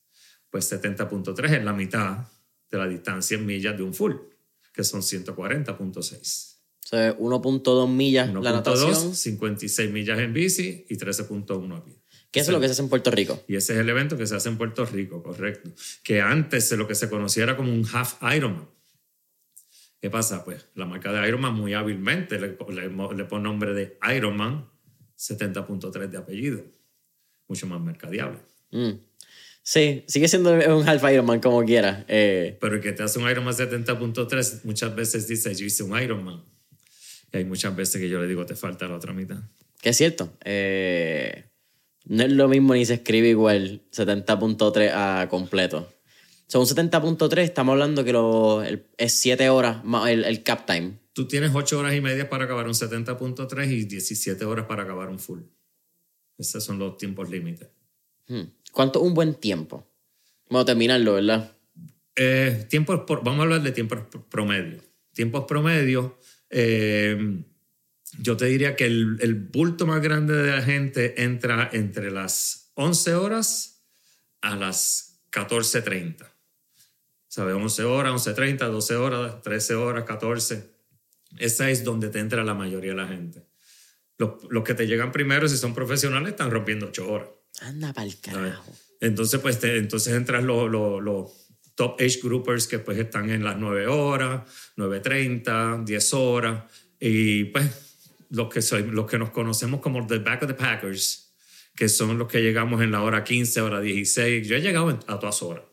[0.50, 2.28] Pues 70.3 es la mitad
[2.70, 4.14] de la distancia en millas de un full,
[4.74, 6.55] que son 140.6.
[6.86, 8.42] O sea, 1.2 millas 1.
[8.44, 8.94] la natación.
[8.94, 11.96] 2, 56 millas en bici y 13.1 a pie.
[12.32, 13.44] Eso es lo que se hace en Puerto Rico.
[13.48, 15.72] Y ese es el evento que se hace en Puerto Rico, correcto.
[16.04, 18.70] Que antes lo que se conocía era como un half Ironman.
[20.00, 20.46] ¿Qué pasa?
[20.46, 24.70] Pues la marca de Ironman muy hábilmente le, le, le pone nombre de Ironman
[25.18, 26.64] 70.3 de apellido.
[27.48, 28.40] Mucho más mercadeable.
[28.70, 28.92] Mm.
[29.64, 32.06] Sí, sigue siendo un half Ironman como quiera.
[32.08, 36.00] Eh, Pero el que te hace un Ironman 70.3 muchas veces dice, yo hice un
[36.00, 36.44] Ironman.
[37.32, 39.38] Y hay muchas veces que yo le digo, te falta la otra mitad.
[39.82, 40.34] Que es cierto.
[40.44, 41.46] Eh,
[42.06, 45.92] no es lo mismo ni se escribe igual 70.3 a completo.
[46.48, 50.68] Son un 70.3, estamos hablando que lo, el, es 7 horas más el, el, cap
[50.68, 51.00] time.
[51.14, 55.10] Tú tienes 8 horas y media para acabar un 70.3 y 17 horas para acabar
[55.10, 55.40] un full.
[56.38, 57.70] Esos son los tiempos límites.
[58.28, 58.44] Hmm.
[58.72, 59.88] ¿Cuánto es un buen tiempo?
[60.50, 61.56] Vamos a terminarlo, ¿verdad?
[62.16, 64.82] Eh, tiempos por, vamos a hablar de tiempos promedio.
[65.14, 66.20] Tiempos promedio,
[66.58, 67.44] eh,
[68.18, 72.72] yo te diría que el, el, bulto más grande de la gente entra entre las
[72.76, 73.84] 11 horas
[74.40, 76.26] a las 14.30.
[77.28, 77.56] ¿Sabes?
[77.56, 80.72] 11 horas, 11.30, 12 horas, 13 horas, 14.
[81.40, 83.46] Esa es donde te entra la mayoría de la gente.
[84.18, 87.28] Los, los que te llegan primero, si son profesionales, están rompiendo 8 horas.
[87.60, 88.74] Anda pa'l carajo.
[89.02, 91.45] Entonces, pues, te, entonces entran los, los, los
[91.76, 94.42] top age groupers que pues están en las 9 horas,
[94.78, 96.64] 9.30, 10 horas.
[97.00, 101.36] Y pues los que, soy, los que nos conocemos como the back of the Packers,
[101.76, 104.48] que son los que llegamos en la hora 15, hora 16.
[104.48, 105.64] Yo he llegado a todas horas.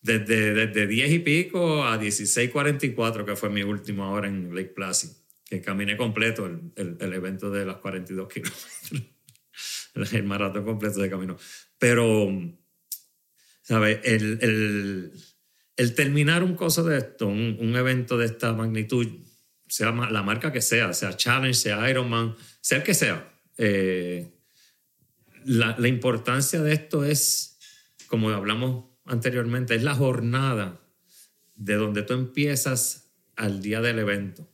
[0.00, 5.10] Desde, desde 10 y pico a 16.44, que fue mi última hora en Lake Placid,
[5.44, 9.12] que caminé completo el, el, el evento de las 42 kilómetros.
[10.12, 11.36] el maratón completo de camino.
[11.78, 12.30] Pero,
[13.62, 14.00] ¿sabes?
[14.04, 15.12] El, el,
[15.76, 19.06] el, terminar un coso de esto, un, evento de esta magnitud,
[19.66, 24.32] sea la marca que sea, sea Challenge, sea Ironman, sea el que sea, eh,
[25.44, 27.58] la, importancia de esto es,
[28.06, 30.80] como hablamos anteriormente, es la jornada
[31.54, 34.48] de donde tú empiezas al día del evento.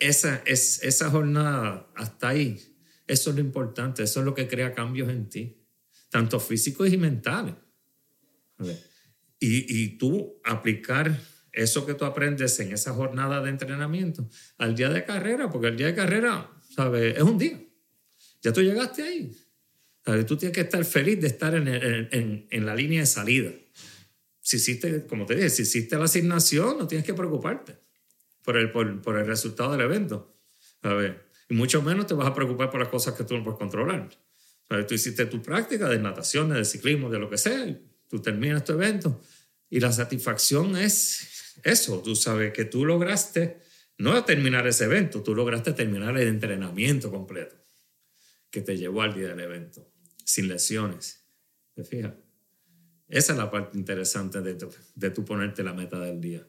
[0.00, 2.60] Esa, es, esa jornada hasta ahí,
[3.06, 5.64] eso es lo importante, eso es lo que crea cambios en ti,
[6.10, 7.54] tanto físicos y mentales.
[9.44, 11.18] Y, tú aplicar
[11.50, 15.76] eso que tú aprendes en esa jornada de entrenamiento al día de carrera, porque el
[15.76, 17.16] día de carrera, ¿sabes?
[17.16, 17.60] Es un día.
[18.40, 19.36] Ya tú llegaste ahí.
[20.26, 23.50] Tú tienes que estar feliz de estar en, en, la línea de salida.
[24.40, 27.76] Si hiciste, como te dije, si hiciste la asignación, no tienes que preocuparte
[28.44, 30.36] por el, por, por el resultado del evento.
[30.82, 33.58] ver Y mucho menos te vas a preocupar por las cosas que tú no puedes
[33.58, 34.08] controlar.
[34.68, 34.86] ¿Sabes?
[34.86, 37.66] Tú hiciste tu práctica de natación, de ciclismo, de lo que sea,
[38.12, 39.22] tú terminas tu evento.
[39.70, 43.56] Y la satisfacción es eso, tú sabes que tú lograste
[43.96, 47.56] no terminar ese evento, tú lograste terminar el entrenamiento completo
[48.50, 49.90] que te llevó al día del evento,
[50.26, 51.24] sin lesiones.
[51.74, 52.12] ¿Te fijas?
[53.08, 56.46] Esa es la parte interesante de tu, de tu ponerte la meta del día.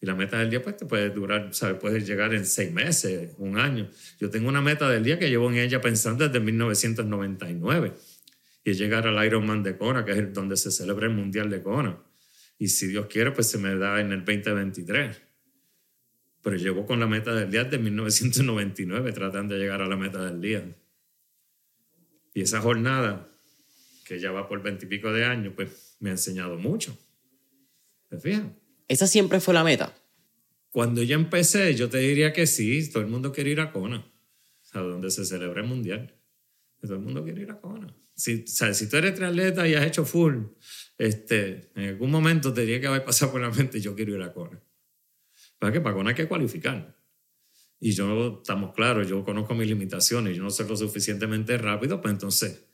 [0.00, 1.78] Y la meta del día pues te puede durar, ¿sabes?
[1.78, 3.88] Puede llegar en seis meses, un año.
[4.18, 7.94] Yo tengo una meta del día que llevo en ella pensando desde 1999
[8.64, 11.98] y llegar al Ironman de Kona, que es donde se celebra el Mundial de Kona.
[12.58, 15.20] Y si Dios quiere, pues se me da en el 2023.
[16.42, 20.24] Pero llevo con la meta del día desde 1999 tratando de llegar a la meta
[20.24, 20.64] del día.
[22.32, 23.28] Y esa jornada,
[24.04, 26.98] que ya va por veintipico de años, pues me ha enseñado mucho.
[28.08, 28.44] ¿Te fijas?
[28.88, 29.94] ¿Esa siempre fue la meta?
[30.70, 34.04] Cuando yo empecé, yo te diría que sí, todo el mundo quiere ir a Kona,
[34.72, 36.14] a donde se celebra el mundial.
[36.80, 37.94] Todo el mundo quiere ir a Kona.
[38.14, 40.44] Si, si tú eres triatleta y has hecho full,
[40.98, 44.32] este, en algún momento tendría que haber pasado por la mente, yo quiero ir a
[44.32, 44.62] Kona.
[45.58, 45.80] ¿Para qué?
[45.80, 46.94] Para Kona hay que cualificar
[47.84, 52.12] y yo, estamos claros, yo conozco mis limitaciones, yo no sé lo suficientemente rápido, pues
[52.12, 52.64] entonces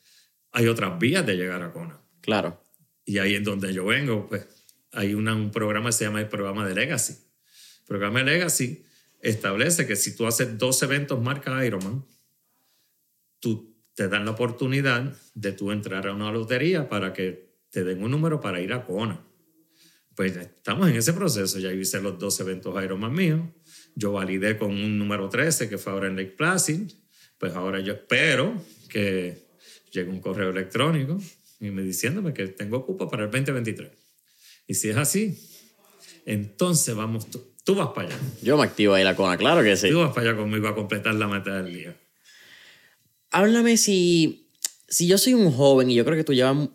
[0.53, 2.01] hay otras vías de llegar a Kona.
[2.21, 2.65] Claro.
[3.05, 4.47] Y ahí es donde yo vengo, pues
[4.93, 7.15] hay una, un programa que se llama el programa de Legacy.
[7.15, 8.85] El programa de Legacy
[9.21, 12.07] establece que si tú haces dos eventos marca Ironman,
[13.41, 13.70] tú
[14.01, 18.11] te dan la oportunidad de tú entrar a una lotería para que te den un
[18.11, 19.23] número para ir a Kona.
[20.17, 23.43] Pues estamos en ese proceso, ya hice los dos eventos Ironman míos
[23.95, 26.91] yo validé con un número 13 que fue ahora en Lake Placid.
[27.37, 28.55] Pues ahora yo espero
[28.89, 29.51] que
[29.93, 31.21] llegue un correo electrónico
[31.61, 33.91] y me diciéndome que tengo cupo para el 2023.
[34.67, 35.39] Y si es así,
[36.25, 38.19] entonces vamos, tú, tú vas para allá.
[38.41, 39.91] Yo me activo ahí la cona, claro que sí.
[39.91, 42.01] Tú vas para allá conmigo a completar la meta del día.
[43.31, 44.51] Háblame si,
[44.89, 46.69] si yo soy un joven y yo creo que tú llevas...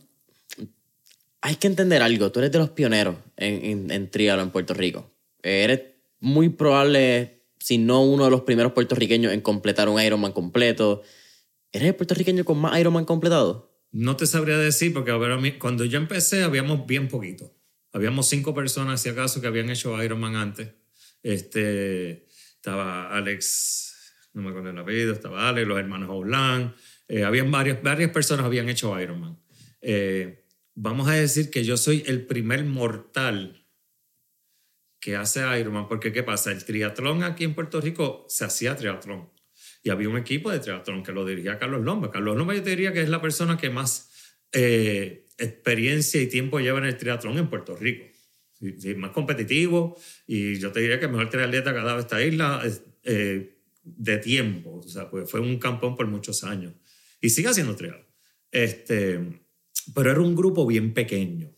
[1.42, 5.12] Hay que entender algo, tú eres de los pioneros en, en, en en Puerto Rico.
[5.44, 5.82] Eres
[6.20, 11.04] muy probable, si no uno de los primeros puertorriqueños en completar un Ironman completo.
[11.72, 13.72] ¿Eres el puertorriqueño con más Ironman completado?
[13.92, 15.12] No te sabría decir, porque
[15.60, 17.54] cuando yo empecé habíamos bien poquito.
[17.92, 20.70] Habíamos cinco personas, si acaso, que habían hecho Ironman antes.
[21.22, 23.95] Este, estaba Alex,
[24.36, 26.76] no me acuerdo el apellido, estaba Alex, los hermanos Oulán.
[27.08, 29.40] Eh, habían varias, varias personas habían hecho Ironman.
[29.82, 30.44] Eh,
[30.74, 33.66] vamos a decir que yo soy el primer mortal
[35.00, 36.52] que hace Ironman, porque ¿qué pasa?
[36.52, 39.30] El triatlón aquí en Puerto Rico se hacía triatlón
[39.82, 42.12] y había un equipo de triatlón que lo dirigía Carlos Lomba.
[42.12, 46.60] Carlos Lomba yo te diría que es la persona que más eh, experiencia y tiempo
[46.60, 48.06] lleva en el triatlón en Puerto Rico.
[48.60, 52.22] Y, más competitivo y yo te diría que el mejor triatleta que ha dado esta
[52.24, 52.64] isla
[53.86, 56.74] de tiempo, o sea, pues fue un campón por muchos años
[57.22, 58.06] y sigue haciendo triatlón.
[58.52, 59.42] Este,
[59.94, 61.52] pero era un grupo bien pequeño,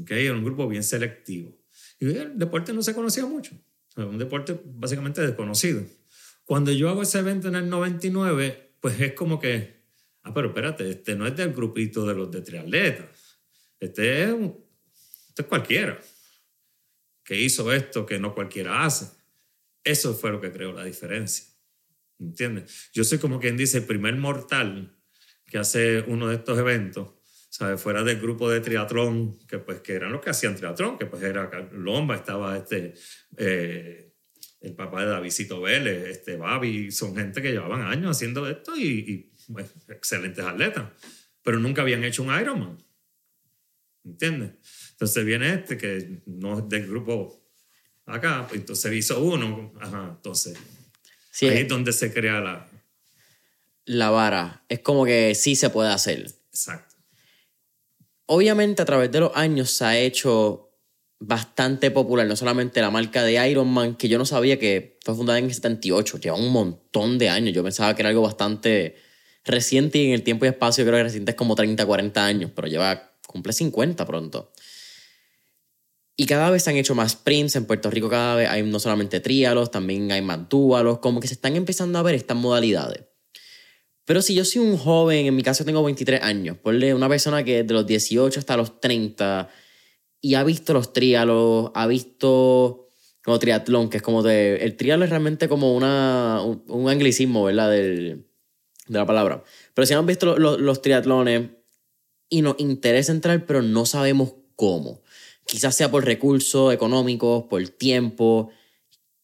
[0.00, 0.26] ¿okay?
[0.26, 1.56] era un grupo bien selectivo.
[2.00, 3.52] Y el deporte no se conocía mucho.
[3.96, 5.84] un deporte básicamente desconocido.
[6.44, 9.84] Cuando yo hago ese evento en el 99, pues es como que,
[10.22, 13.38] ah, pero espérate, este no es del grupito de los de triatletas.
[13.80, 14.34] Este es,
[15.28, 16.00] este es cualquiera
[17.24, 19.10] que hizo esto que no cualquiera hace.
[19.82, 21.46] Eso fue lo que creó la diferencia.
[22.24, 22.90] ¿Entiendes?
[22.92, 24.96] Yo soy como quien dice el primer mortal
[25.46, 27.08] que hace uno de estos eventos
[27.54, 27.80] ¿sabes?
[27.80, 31.22] Fuera del grupo de triatlón, que pues que eran los que hacían triatlón, que pues
[31.22, 32.94] era Lomba, estaba este,
[33.36, 34.12] eh,
[34.60, 38.82] el papá de Davidito Vélez, este Babi, son gente que llevaban años haciendo esto y,
[38.82, 40.90] y pues, excelentes atletas,
[41.44, 42.76] pero nunca habían hecho un Ironman,
[44.02, 44.54] ¿entiendes?
[44.90, 47.40] Entonces viene este que no es del grupo
[48.04, 50.58] acá, pues entonces hizo uno, ajá, entonces
[51.42, 52.68] ahí es donde se crea la,
[53.84, 54.64] la vara.
[54.68, 56.26] Es como que sí se puede hacer.
[56.50, 56.94] Exacto.
[58.26, 60.70] Obviamente a través de los años se ha hecho
[61.26, 65.14] bastante popular, no solamente la marca de Iron Man, que yo no sabía que fue
[65.14, 68.96] fundada en el 78, lleva un montón de años, yo pensaba que era algo bastante
[69.44, 72.50] reciente y en el tiempo y espacio creo que reciente es como 30, 40 años,
[72.54, 74.52] pero lleva, cumple 50 pronto.
[76.16, 78.78] Y cada vez se han hecho más prints, en Puerto Rico cada vez hay no
[78.78, 83.04] solamente tríalos, también hay más dúalos, como que se están empezando a ver estas modalidades.
[84.04, 87.42] Pero si yo soy un joven, en mi caso tengo 23 años, ponle una persona
[87.42, 89.48] que de los 18 hasta los 30
[90.20, 92.88] y ha visto los trialos, ha visto
[93.24, 94.56] como triatlón, que es como de...
[94.56, 97.70] El trialo es realmente como una, un, anglicismo, ¿verdad?
[97.70, 98.26] Del,
[98.86, 99.42] de la palabra.
[99.72, 101.50] Pero si hemos visto los, los triatlones
[102.28, 105.02] y nos interesa entrar, pero no sabemos cómo.
[105.54, 108.50] Quizás sea por recursos económicos, por tiempo.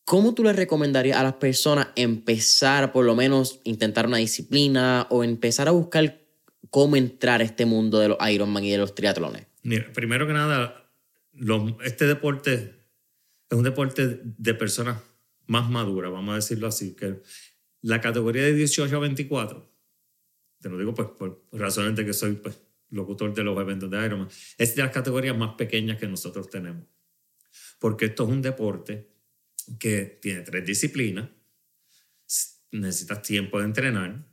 [0.05, 5.25] ¿Cómo tú le recomendarías a las personas empezar, por lo menos, intentar una disciplina o
[5.25, 6.21] empezar a buscar
[6.71, 9.45] cómo entrar a este mundo de los Ironman y de los triatlones?
[9.64, 10.88] Mira, primero que nada,
[11.83, 12.77] este deporte
[13.51, 15.03] es un deporte de personas
[15.49, 17.23] más maduras, vamos a decirlo así, que
[17.83, 19.69] la categoría de 18 a 24,
[20.61, 22.57] te lo digo pues por razones de que soy pues,
[22.90, 26.87] locutor de los eventos de Ironman, es de las categorías más pequeñas que nosotros tenemos.
[27.79, 29.11] Porque esto es un deporte
[29.79, 31.29] que tiene tres disciplinas,
[32.72, 34.26] necesitas tiempo de entrenar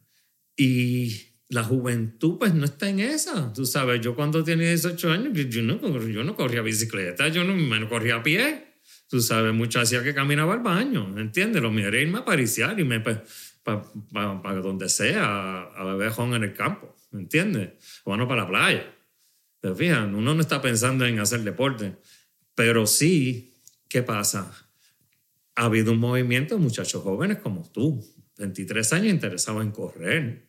[0.55, 3.53] y la juventud pues no está en esa.
[3.53, 7.55] Tú sabes, yo cuando tenía 18 años, yo no, yo no corría bicicleta, yo no
[7.55, 8.65] me corría a pie.
[9.09, 11.61] Tú sabes, mucho hacía que caminaba al baño, ¿entiendes?
[11.61, 13.23] Lo mío era irme a pariciar y me para
[14.41, 17.73] pa, donde sea, a, beber jón en el campo, ¿entiendes?
[18.03, 18.93] O bueno, para la playa.
[19.59, 21.97] Pero fíjate, uno no está pensando en hacer deporte,
[22.55, 23.55] pero sí,
[23.89, 24.51] ¿qué pasa?
[25.55, 28.05] Ha habido un movimiento de muchachos jóvenes como tú,
[28.37, 30.47] 23 años interesados en correr,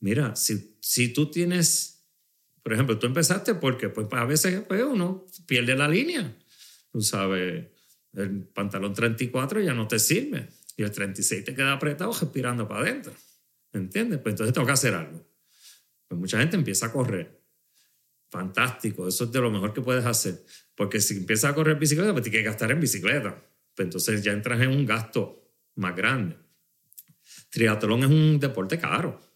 [0.00, 2.06] Mira, si, si tú tienes,
[2.62, 6.36] por ejemplo, tú empezaste porque pues, a veces pues, uno pierde la línea.
[6.90, 7.66] Tú sabes,
[8.14, 12.80] el pantalón 34 ya no te sirve y el 36 te queda apretado respirando para
[12.80, 13.12] adentro.
[13.72, 14.18] ¿Entiendes?
[14.20, 15.29] Pues entonces tengo que hacer algo.
[16.10, 17.40] Pues mucha gente empieza a correr.
[18.30, 20.44] Fantástico, eso es de lo mejor que puedes hacer.
[20.74, 23.40] Porque si empiezas a correr bicicleta, pues tienes que gastar en bicicleta.
[23.74, 26.36] Pues entonces ya entras en un gasto más grande.
[27.50, 29.30] Triatlón es un deporte caro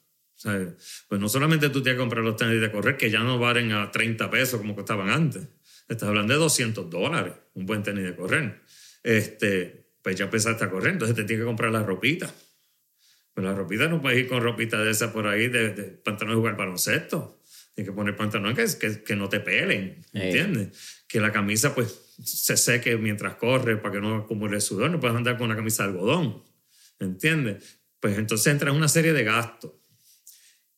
[1.08, 3.72] pues no solamente tú tienes que comprar los tenis de correr, que ya no valen
[3.72, 5.42] a 30 pesos como costaban antes.
[5.88, 8.60] Estás hablando de 200 dólares, un buen tenis de correr.
[9.02, 12.32] Este, pues ya empezaste a correr, entonces te tienes que comprar la ropita.
[13.34, 16.34] Pues la ropita no puedes ir con ropita de esa por ahí, de, de pantalón
[16.34, 17.40] de jugar baloncesto.
[17.74, 21.02] Tienes que poner pantalones que, que, no te pelen, ¿entiendes?
[21.08, 24.90] Que la camisa pues se seque mientras corre para que no acumule sudor.
[24.90, 26.44] No puedes andar con una camisa de algodón,
[27.00, 27.80] ¿entiendes?
[27.98, 29.72] Pues entonces entra en una serie de gastos.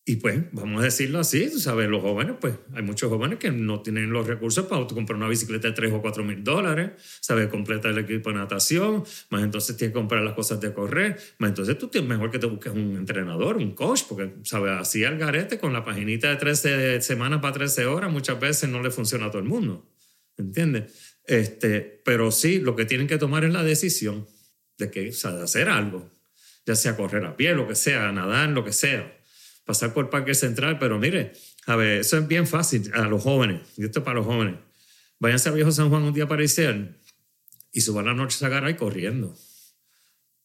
[0.08, 3.50] Y pues, vamos a decirlo así, tú sabes, los jóvenes, pues hay muchos jóvenes que
[3.50, 7.48] no tienen los recursos para comprar una bicicleta de 3 o 4 mil dólares, ¿sabes?
[7.48, 11.48] Completa el equipo de natación, más entonces tienes que comprar las cosas de correr, más
[11.48, 14.74] entonces tú tienes mejor que te busques un entrenador, un coach, porque, ¿sabes?
[14.78, 18.80] Así al garete con la paginita de 13 semanas para 13 horas muchas veces no
[18.80, 19.90] le funciona a todo el mundo,
[20.36, 21.16] ¿entiendes?
[21.24, 24.24] Este, pero sí, lo que tienen que tomar es la decisión
[24.78, 26.08] de que, o sea, de hacer algo,
[26.64, 29.15] ya sea correr a pie, lo que sea, nadar, lo que sea
[29.66, 31.32] pasar por Parque Central, pero mire,
[31.66, 34.54] a ver, eso es bien fácil a los jóvenes, y esto es para los jóvenes.
[35.18, 36.96] Váyanse a Viejo San Juan un día para Isel
[37.72, 39.36] y suban la noche a ahí corriendo.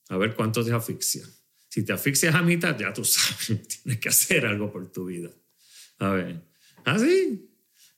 [0.10, 1.24] A ver cuánto te asfixia.
[1.70, 5.30] Si te asfixias a mitad, ya tú sabes, tienes que hacer algo por tu vida.
[6.00, 6.42] A ver,
[6.84, 7.48] así.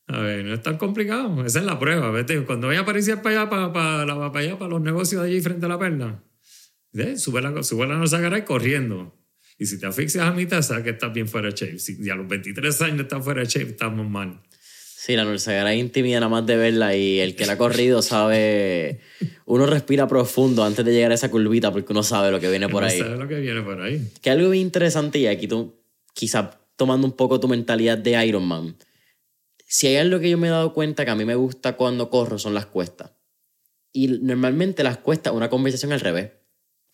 [0.08, 1.46] Ah, a ver, no es tan complicado.
[1.46, 2.12] Esa es la prueba.
[2.12, 5.30] Vete, cuando vaya a aparecer para allá, para, para, para, allá, para los negocios de
[5.30, 6.24] allí frente a la perla,
[7.16, 9.23] sube la, sube la noche a corriendo.
[9.58, 11.80] Y si te asfixias a mitad, sabes que estás bien fuera de shape.
[11.80, 14.42] Si a los 23 años estás fuera de shape, estamos mal.
[15.06, 19.02] Sí, la Norzagara intimida nada más de verla y el que la ha corrido sabe.
[19.46, 22.70] Uno respira profundo antes de llegar a esa curvita porque uno sabe lo que viene
[22.70, 23.00] por ahí.
[23.00, 24.10] sabe lo que viene por ahí.
[24.22, 25.76] Que algo bien interesante y aquí tú,
[26.14, 28.78] quizá tomando un poco tu mentalidad de Iron Man.
[29.68, 32.10] Si hay algo que yo me he dado cuenta que a mí me gusta cuando
[32.10, 33.12] corro son las cuestas.
[33.92, 36.32] Y normalmente las cuestas, una conversación al revés.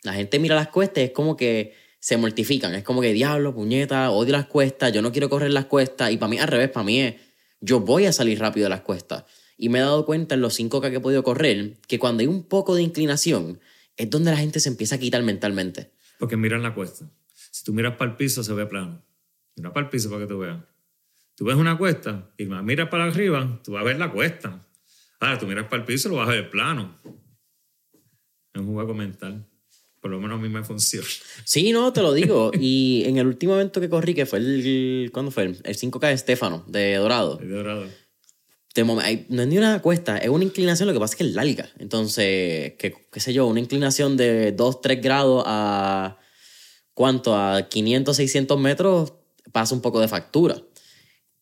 [0.01, 2.73] La gente mira las cuestas y es como que se mortifican.
[2.75, 6.11] Es como que, diablo, puñeta, odio las cuestas, yo no quiero correr las cuestas.
[6.11, 7.15] Y para mí, al revés, para mí es,
[7.61, 9.25] yo voy a salir rápido de las cuestas.
[9.57, 12.27] Y me he dado cuenta en los 5K que he podido correr que cuando hay
[12.27, 13.59] un poco de inclinación
[13.97, 15.91] es donde la gente se empieza a quitar mentalmente.
[16.17, 17.11] Porque miran la cuesta.
[17.51, 19.03] Si tú miras para el piso, se ve plano.
[19.57, 20.63] Mira para el piso para que tú veas.
[21.35, 24.65] Tú ves una cuesta y miras para arriba, tú vas a ver la cuesta.
[25.19, 26.95] Ahora, tú miras para el piso, lo vas a ver plano.
[28.53, 29.45] Es un juego mental.
[30.01, 31.07] Por lo menos a mí me funciona.
[31.43, 32.51] Sí, no, te lo digo.
[32.59, 35.09] Y en el último evento que corrí, que fue el.
[35.13, 35.43] ¿Cuándo fue?
[35.43, 37.37] El 5K de Estefano, de Dorado.
[37.37, 37.85] De Dorado.
[38.83, 41.69] no es ni una cuesta, es una inclinación, lo que pasa es que es larga.
[41.79, 46.17] Entonces, qué, qué sé yo, una inclinación de 2, 3 grados a.
[46.93, 47.35] ¿Cuánto?
[47.35, 49.13] A 500, 600 metros
[49.51, 50.61] pasa un poco de factura.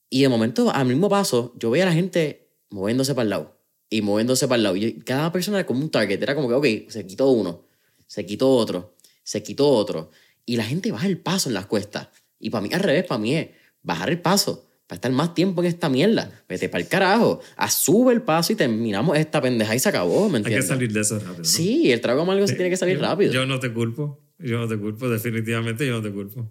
[0.10, 3.58] Y de momento, al mismo paso, yo veía a la gente moviéndose para el lado
[3.90, 4.76] y moviéndose para el lado.
[4.76, 7.67] Y cada persona era como un target, era como que, ok, se quitó uno,
[8.08, 10.10] se quitó otro, se quitó otro.
[10.46, 12.08] Y la gente baja el paso en las cuestas.
[12.40, 13.50] Y para mí, al revés, para mí es
[13.84, 14.64] bajar el paso.
[14.88, 16.32] Para estar más tiempo en esta mierda.
[16.48, 17.42] Vete para el carajo.
[17.58, 20.64] A sube el paso y terminamos esta pendeja y se acabó, ¿me entiendes?
[20.64, 21.44] Hay que salir de eso rápido.
[21.44, 23.34] Sí, el trago amargo se tiene que salir rápido.
[23.34, 24.22] Yo no te culpo.
[24.40, 25.10] Yo no te culpo.
[25.10, 26.50] Definitivamente yo no te culpo.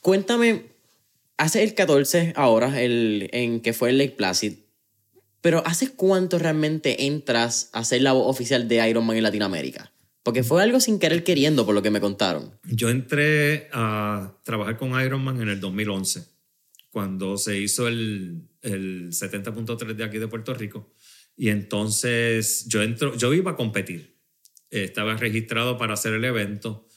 [0.00, 0.64] Cuéntame,
[1.36, 4.54] hace el 14 ahora, el, en que fue el Lake Placid,
[5.40, 9.92] pero ¿hace cuánto realmente entras a ser la voz oficial de Iron Man en Latinoamérica?
[10.22, 12.58] Porque fue algo sin querer queriendo, por lo que me contaron.
[12.64, 16.26] Yo entré a trabajar con Iron Man en el 2011,
[16.90, 20.92] cuando se hizo el, el 70.3 de aquí de Puerto Rico.
[21.36, 24.18] Y entonces yo, entro, yo iba a competir.
[24.70, 26.88] Estaba registrado para hacer el evento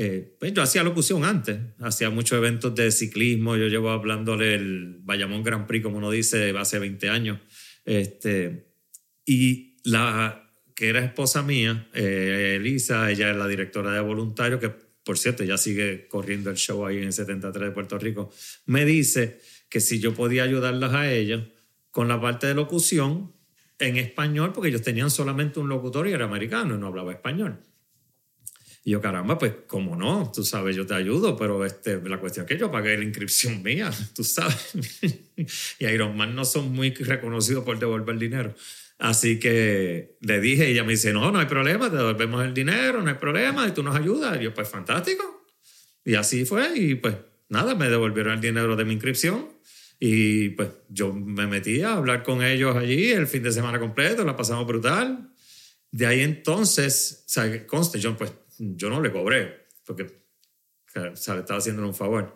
[0.00, 4.98] eh, pues yo hacía locución antes, hacía muchos eventos de ciclismo, yo llevo hablándole el
[5.00, 7.40] Bayamón Grand Prix, como uno dice, hace 20 años.
[7.84, 8.68] Este,
[9.26, 10.47] y la
[10.78, 14.68] que era esposa mía, eh, Elisa, ella es la directora de voluntarios, que
[15.02, 18.30] por cierto ya sigue corriendo el show ahí en 73 de Puerto Rico,
[18.64, 21.42] me dice que si yo podía ayudarlas a ellos
[21.90, 23.34] con la parte de locución
[23.80, 27.58] en español, porque ellos tenían solamente un locutor y era americano y no hablaba español.
[28.84, 30.30] Y yo, caramba, pues, ¿cómo no?
[30.32, 33.62] Tú sabes, yo te ayudo, pero este, la cuestión es que yo pagué la inscripción
[33.64, 34.74] mía, tú sabes.
[35.80, 38.54] y Iron Man no son muy reconocidos por devolver dinero.
[38.98, 42.52] Así que le dije y ella me dice, no, no hay problema, te devolvemos el
[42.52, 44.40] dinero, no hay problema, y tú nos ayudas.
[44.40, 45.46] Y yo, pues, fantástico.
[46.04, 47.14] Y así fue, y pues,
[47.48, 49.56] nada, me devolvieron el dinero de mi inscripción.
[50.00, 54.24] Y pues yo me metí a hablar con ellos allí el fin de semana completo,
[54.24, 55.32] la pasamos brutal.
[55.90, 60.06] De ahí entonces, o sea, conste, yo pues yo no le cobré, porque
[61.14, 61.40] ¿sabe?
[61.40, 62.32] estaba haciendo un favor.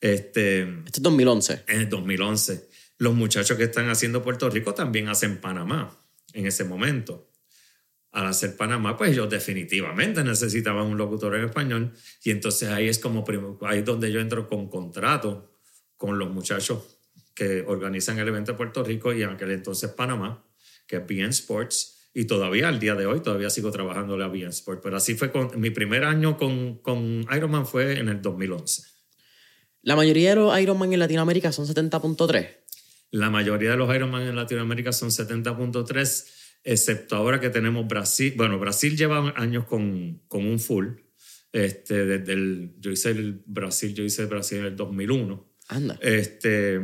[0.00, 1.64] Este, este es 2011.
[1.68, 2.68] En el 2011.
[2.98, 6.03] Los muchachos que están haciendo Puerto Rico también hacen Panamá
[6.34, 7.30] en ese momento.
[8.12, 12.98] Al hacer Panamá, pues ellos definitivamente necesitaban un locutor en español y entonces ahí es
[12.98, 13.24] como
[13.62, 15.58] ahí es donde yo entro con contrato
[15.96, 16.98] con los muchachos
[17.34, 20.44] que organizan el evento de Puerto Rico y en aquel entonces Panamá,
[20.86, 24.50] que es BN Sports, y todavía al día de hoy todavía sigo trabajando la bien
[24.50, 24.80] Sport.
[24.82, 28.84] Pero así fue con mi primer año con, con Ironman fue en el 2011.
[29.82, 32.63] La mayoría de los Ironman en Latinoamérica son 70.3.
[33.14, 36.26] La mayoría de los Ironman en Latinoamérica son 70.3,
[36.64, 38.34] excepto ahora que tenemos Brasil.
[38.36, 40.96] Bueno, Brasil lleva años con, con un full.
[41.52, 45.48] Este, desde el, yo hice el Brasil, yo hice el Brasil en el 2001.
[45.68, 45.96] Anda.
[46.02, 46.80] Este,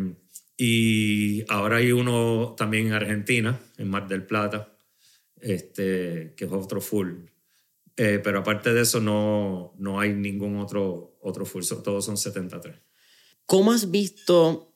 [0.56, 4.76] y ahora hay uno también en Argentina, en Mar del Plata
[5.40, 7.24] este, que es otro full.
[7.96, 12.76] Eh, pero aparte de eso, no, no hay ningún otro, otro full, todos son 73.
[13.46, 14.69] ¿Cómo has visto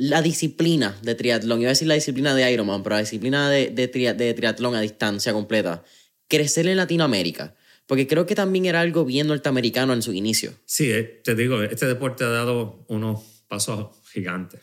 [0.00, 1.60] la disciplina de triatlón?
[1.60, 4.80] Iba a decir la disciplina de Ironman, pero la disciplina de, de, de triatlón a
[4.80, 5.84] distancia completa,
[6.26, 7.54] crecer en Latinoamérica.
[7.86, 10.54] Porque creo que también era algo bien norteamericano en su inicio.
[10.64, 14.60] Sí, eh, te digo, este deporte ha dado unos pasos gigantes.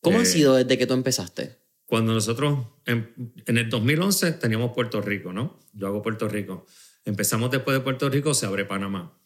[0.00, 1.58] ¿Cómo ha eh, sido desde que tú empezaste?
[1.84, 3.12] Cuando nosotros, en,
[3.46, 5.60] el 2011 teníamos Puerto Rico, ¿no?
[5.72, 6.66] Yo hago Puerto Rico.
[7.04, 9.16] Empezamos después de Puerto Rico, se abre Panamá.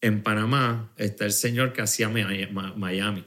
[0.00, 3.26] En Panamá está el señor que hacía Miami.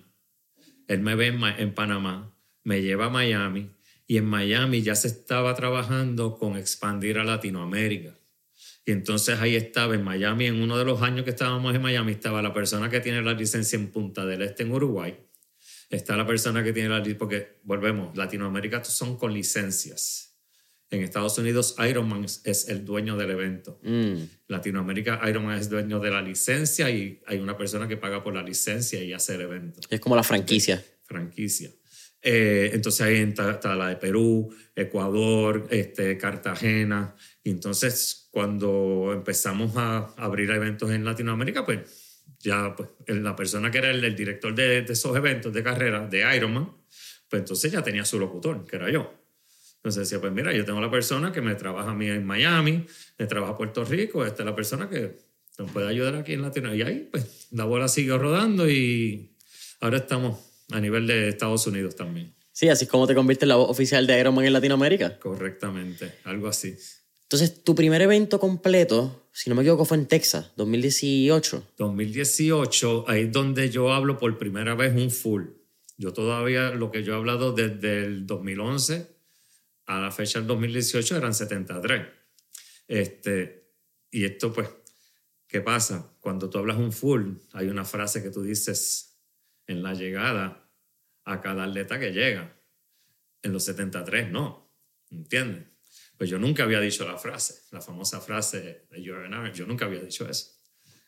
[0.87, 3.71] Él me ve en, Panamá, me lleva a Miami
[4.07, 8.17] y en Miami ya se estaba trabajando con expandir a Latinoamérica.
[8.85, 12.11] Y entonces ahí estaba en Miami, en uno de los años que estábamos en Miami,
[12.11, 15.17] estaba la persona que tiene la licencia en Punta del Este en Uruguay
[15.95, 20.32] está la persona que tiene la porque volvemos, Latinoamérica son con licencias.
[20.93, 23.79] En Estados Unidos, Ironman es el dueño del evento.
[23.81, 24.13] Mm.
[24.47, 28.43] Latinoamérica, Ironman es dueño de la licencia y hay una persona que paga por la
[28.43, 29.81] licencia y hace el evento.
[29.89, 30.83] Es como la franquicia.
[31.03, 31.71] franquicia.
[32.21, 37.15] Eh, entonces ahí está, la de Perú, Ecuador, este, Cartagena.
[37.43, 41.79] Y entonces cuando empezamos a abrir eventos en Latinoamérica, pues
[42.39, 46.71] ya pues, la persona que era el, director de, esos eventos de carrera, de Ironman,
[47.27, 49.22] pues entonces ya tenía su locutor, que era yo.
[49.83, 52.85] Entonces decía, pues mira, yo tengo la persona que me trabaja a mí en Miami,
[53.19, 55.17] me trabaja en Puerto Rico, esta es la persona que
[55.59, 56.89] nos puede ayudar aquí en Latinoamérica.
[56.89, 59.35] Y ahí, pues, la bola siguió rodando y
[59.81, 60.39] ahora estamos
[60.71, 62.33] a nivel de Estados Unidos también.
[62.53, 65.19] Sí, así es como te conviertes en la voz oficial de Ironman en Latinoamérica.
[65.19, 66.77] Correctamente, algo así.
[67.23, 71.71] Entonces, tu primer evento completo, si no me equivoco, fue en Texas, 2018.
[71.77, 75.43] 2018, ahí es donde yo hablo por primera vez un full.
[75.97, 79.12] Yo todavía, lo que yo he hablado desde el 2011
[79.85, 82.07] a la fecha del 2018 eran 73.
[82.87, 83.71] Este,
[84.11, 84.69] y esto, pues,
[85.47, 86.15] ¿qué pasa?
[86.19, 89.19] Cuando tú hablas un full, hay una frase que tú dices
[89.67, 90.69] en la llegada
[91.25, 92.53] a cada atleta que llega.
[93.41, 94.71] En los 73, no.
[95.09, 95.67] ¿Entiendes?
[96.17, 99.99] Pues yo nunca había dicho la frase, la famosa frase de Jordan yo nunca había
[99.99, 100.51] dicho eso.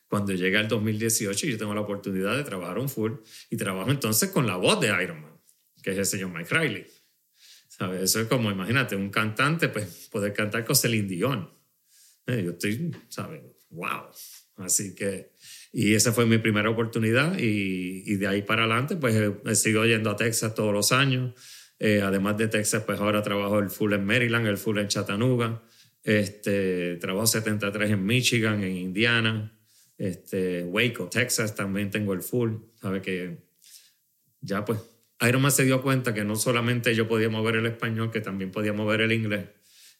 [0.08, 3.14] Cuando llega el 2018 yo tengo la oportunidad de trabajar un full
[3.50, 5.40] y trabajo entonces con la voz de Iron Man,
[5.82, 6.88] que es el señor Mike Riley.
[7.78, 8.02] ¿Sabes?
[8.04, 11.50] Eso es como, imagínate, un cantante, pues poder cantar con Celine Dion.
[12.26, 13.42] Eh, yo estoy, ¿sabes?
[13.70, 14.12] ¡Wow!
[14.56, 15.34] Así que,
[15.74, 20.10] y esa fue mi primera oportunidad y, y de ahí para adelante, pues sigo yendo
[20.10, 21.34] a Texas todos los años.
[21.78, 25.62] Eh, además de Texas, pues ahora trabajo el full en Maryland, el full en Chattanooga.
[26.02, 29.52] Este, trabajo 73 en Michigan, en Indiana.
[29.98, 32.54] Este, Waco, Texas, también tengo el full.
[32.80, 33.44] Sabe que
[34.40, 34.80] ya pues
[35.22, 38.74] Ironman se dio cuenta que no solamente yo podía mover el español, que también podía
[38.74, 39.45] mover el inglés.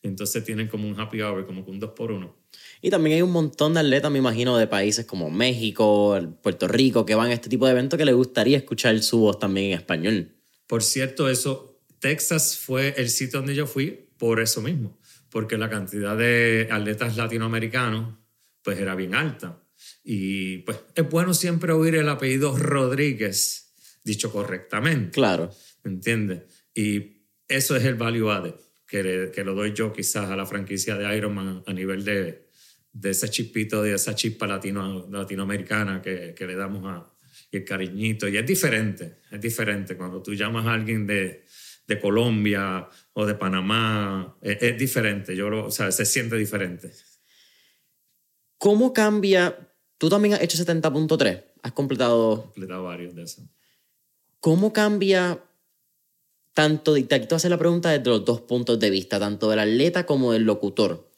[0.02, 2.36] Entonces tienen como un happy hour, como un dos por uno.
[2.82, 7.06] Y también hay un montón de atletas, me imagino, de países como México, Puerto Rico,
[7.06, 9.78] que van a este tipo de eventos que les gustaría escuchar su voz también en
[9.80, 10.36] español.
[10.68, 15.00] Por cierto, eso, Texas fue el sitio donde yo fui por eso mismo,
[15.30, 18.16] porque la cantidad de atletas latinoamericanos
[18.62, 19.62] pues era bien alta.
[20.04, 23.65] Y pues es bueno siempre oír el apellido Rodríguez
[24.06, 25.12] dicho correctamente.
[25.12, 25.52] Claro.
[25.84, 26.44] ¿Entiendes?
[26.74, 28.56] Y eso es el value added
[28.88, 32.50] que, que lo doy yo quizás a la franquicia de Ironman a nivel de,
[32.94, 37.12] de ese chispito, de esa chispa latino, latinoamericana que, que le damos a,
[37.52, 38.28] y el cariñito.
[38.28, 39.98] Y es diferente, es diferente.
[39.98, 41.46] Cuando tú llamas a alguien de,
[41.88, 45.36] de Colombia o de Panamá, es, diferente.
[45.36, 46.92] Yo lo, o sea, se siente diferente.
[48.58, 49.70] ¿Cómo cambia?
[49.98, 51.44] Tú también has hecho 70.3.
[51.64, 52.44] Has completado.
[52.44, 53.46] completado varios de esos.
[54.40, 55.44] ¿Cómo cambia
[56.54, 56.94] tanto?
[56.94, 60.06] Te aquí te hacer la pregunta desde los dos puntos de vista, tanto del atleta
[60.06, 61.10] como del locutor.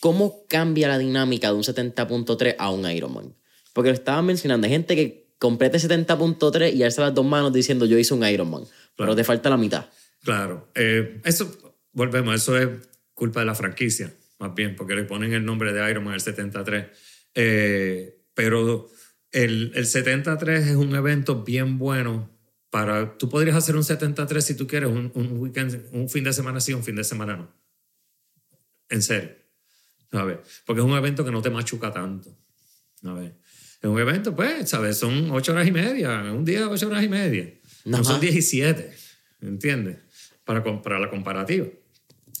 [0.00, 3.34] ¿Cómo cambia la dinámica de un 70.3 a un Ironman?
[3.72, 7.86] Porque lo estaba mencionando, hay gente que complete 70.3 y alza las dos manos diciendo
[7.86, 8.64] yo hice un Ironman,
[8.96, 9.86] pero te falta la mitad.
[10.22, 11.50] Claro, eh, eso,
[11.92, 12.68] volvemos, eso es
[13.14, 16.86] culpa de la franquicia, más bien, porque le ponen el nombre de Ironman el 73.
[17.34, 18.88] Eh, pero
[19.32, 22.37] el, el 73 es un evento bien bueno
[22.70, 26.32] para, tú podrías hacer un 73 si tú quieres, un, un, weekend, un fin de
[26.32, 27.52] semana sí, un fin de semana no.
[28.88, 29.30] En serio.
[30.10, 30.38] ¿Sabes?
[30.64, 32.34] Porque es un evento que no te machuca tanto.
[33.02, 33.32] ¿Sabes?
[33.80, 34.96] Es un evento, pues, ¿sabes?
[34.96, 37.52] Son ocho horas y media, un día ocho horas y media.
[37.84, 38.92] No son 17,
[39.42, 39.98] ¿entiendes?
[40.44, 41.66] Para, para la comparativa.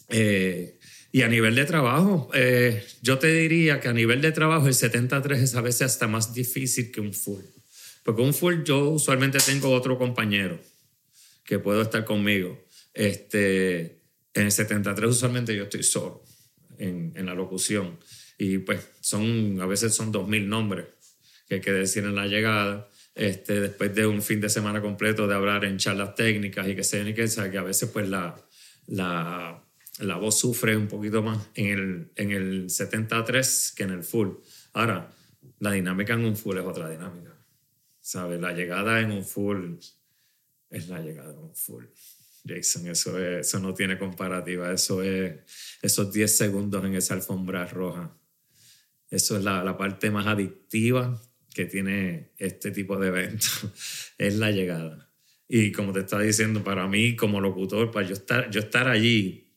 [0.08, 0.78] Eh,
[1.12, 4.74] y a nivel de trabajo, eh, yo te diría que a nivel de trabajo el
[4.74, 7.42] 73 es a veces hasta más difícil que un full.
[8.08, 10.58] Porque un full yo usualmente tengo otro compañero
[11.44, 12.58] que puedo estar conmigo.
[12.94, 14.00] Este,
[14.32, 16.24] en el 73 usualmente yo estoy solo
[16.78, 17.98] en, en la locución.
[18.38, 20.86] Y pues son, a veces son 2.000 nombres
[21.46, 25.26] que hay que decir en la llegada, este, después de un fin de semana completo
[25.26, 28.42] de hablar en charlas técnicas y que se que, que a veces pues la,
[28.86, 29.62] la,
[29.98, 34.28] la, voz sufre un poquito más en el, en el 73 que en el full.
[34.72, 35.12] Ahora,
[35.58, 37.37] la dinámica en un full es otra dinámica.
[38.08, 38.40] ¿Sabes?
[38.40, 39.74] La llegada en un full
[40.70, 41.84] es la llegada en un full.
[42.42, 44.72] Jason, eso, eso no tiene comparativa.
[44.72, 45.34] Eso es
[45.82, 48.16] esos 10 segundos en esa alfombra roja.
[49.10, 51.20] Eso es la, la parte más adictiva
[51.52, 53.66] que tiene este tipo de eventos
[54.16, 55.12] es la llegada.
[55.46, 59.52] Y como te estaba diciendo, para mí como locutor, para yo estar, yo estar allí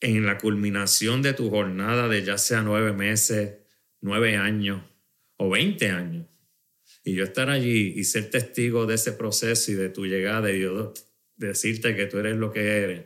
[0.00, 3.58] en la culminación de tu jornada de ya sea nueve meses,
[4.00, 4.82] nueve años
[5.36, 6.25] o veinte años,
[7.06, 10.62] y yo estar allí y ser testigo de ese proceso y de tu llegada y
[10.62, 10.92] yo
[11.36, 13.04] decirte que tú eres lo que eres,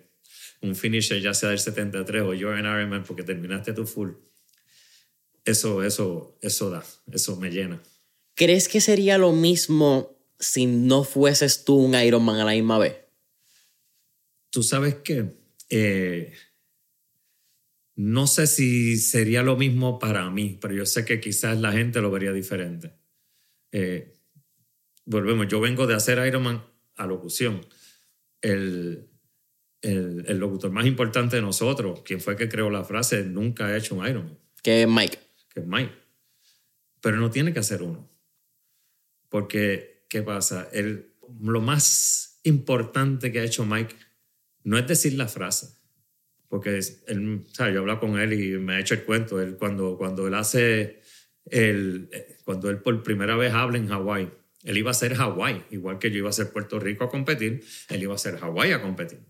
[0.63, 4.13] un finisher ya sea del 73 o yo en Ironman porque terminaste tu full,
[5.45, 6.83] eso, eso, eso da,
[7.13, 7.83] eso me llena.
[8.35, 12.97] ¿Crees que sería lo mismo si no fueses tú un Ironman a la misma vez?
[14.49, 15.35] Tú sabes que
[15.69, 16.33] eh,
[17.97, 22.01] no sé si sería lo mismo para mí, pero yo sé que quizás la gente
[22.01, 22.99] lo vería diferente.
[23.73, 24.15] Eh,
[25.05, 26.65] volvemos, yo vengo de hacer Ironman
[26.97, 27.67] a locución.
[28.41, 29.09] El,
[29.83, 33.77] el, el, locutor más importante de nosotros, quien fue que creó la frase, nunca ha
[33.77, 34.39] hecho un Ironman.
[34.63, 35.19] Que es Mike.
[35.53, 35.93] Que es Mike.
[37.01, 38.09] Pero no tiene que hacer uno.
[39.29, 40.69] Porque, ¿qué pasa?
[40.73, 43.95] El, lo más importante que ha hecho Mike
[44.65, 45.69] no es decir la frase,
[46.49, 47.75] porque él, ¿sabes?
[47.75, 49.41] yo hablo con él y me ha hecho el cuento.
[49.41, 51.01] Él, cuando, cuando él hace,
[51.47, 52.11] el,
[52.51, 54.29] cuando él por primera vez habla en Hawái,
[54.65, 57.65] él iba a ser Hawái, igual que yo iba a ser Puerto Rico a competir,
[57.89, 59.21] él iba a ser Hawái a competir.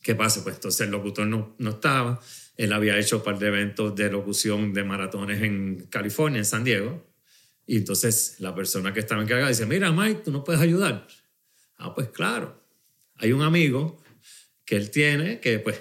[0.00, 0.42] ¿Qué pasa?
[0.42, 2.18] Pues entonces el locutor no, no estaba,
[2.56, 6.64] él había hecho un par de eventos de locución de maratones en California, en San
[6.64, 7.06] Diego,
[7.66, 11.06] y entonces la persona que estaba encargada dice, mira Mike, tú no puedes ayudar.
[11.76, 12.64] Ah, pues claro,
[13.16, 14.02] hay un amigo
[14.64, 15.78] que él tiene que pues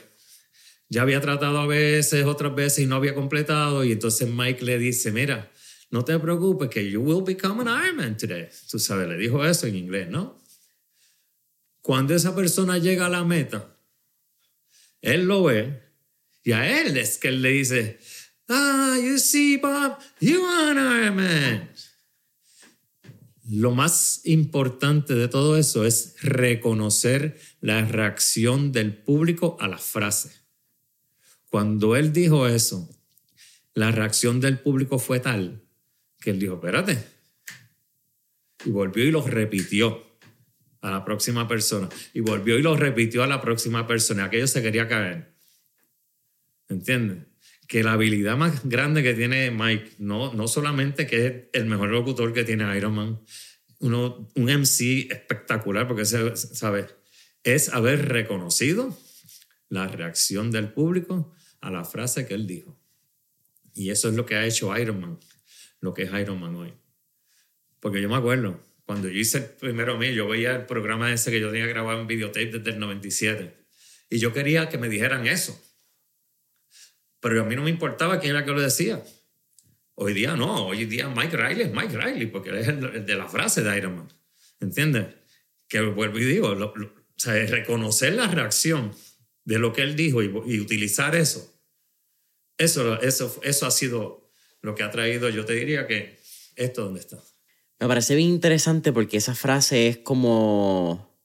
[0.90, 4.78] ya había tratado a veces, otras veces y no había completado, y entonces Mike le
[4.78, 5.50] dice, mira,
[5.92, 8.48] no te preocupes que you will become an Ironman today.
[8.70, 10.40] Tú sabes, le dijo eso en inglés, ¿no?
[11.82, 13.76] Cuando esa persona llega a la meta,
[15.02, 15.82] él lo ve
[16.44, 18.00] y a él es que él le dice,
[18.50, 21.70] ah, you see, Bob, you are an Ironman.
[23.52, 30.32] Lo más importante de todo eso es reconocer la reacción del público a la frase.
[31.50, 32.88] Cuando él dijo eso,
[33.74, 35.64] la reacción del público fue tal
[36.20, 36.98] que él dijo, espérate.
[38.66, 40.18] Y volvió y lo repitió
[40.82, 41.90] a la próxima persona.
[42.14, 44.26] Y volvió y lo repitió a la próxima persona.
[44.26, 45.34] Aquello se quería caer.
[46.68, 47.26] ¿Entiendes?
[47.68, 51.90] Que la habilidad más grande que tiene Mike, no, no solamente que es el mejor
[51.90, 53.20] locutor que tiene Iron Man,
[53.80, 56.88] uno, un MC espectacular, porque sabe,
[57.44, 58.98] es haber reconocido
[59.70, 62.78] la reacción del público a la frase que él dijo.
[63.74, 65.20] Y eso es lo que ha hecho Iron Man
[65.82, 66.74] lo que es Iron Man hoy.
[67.80, 71.32] Porque yo me acuerdo, cuando yo hice el primero mío, yo veía el programa ese
[71.32, 73.56] que yo tenía grabado en videotape desde el 97.
[74.10, 75.60] Y yo quería que me dijeran eso.
[77.20, 79.04] Pero a mí no me importaba quién era que lo decía.
[79.96, 83.16] Hoy día no, hoy día Mike Riley es Mike Riley, porque él es el, de
[83.16, 84.08] la frase de Iron Man.
[84.60, 85.08] ¿Entiendes?
[85.68, 86.74] Que vuelvo y digo, o
[87.16, 88.96] sea, reconocer la reacción
[89.44, 91.54] de lo que él dijo y, y utilizar eso.
[92.58, 94.29] Eso, eso, eso ha sido
[94.62, 96.20] lo que ha traído, yo te diría que
[96.56, 97.18] esto donde está.
[97.80, 101.16] Me parece bien interesante porque esa frase es como,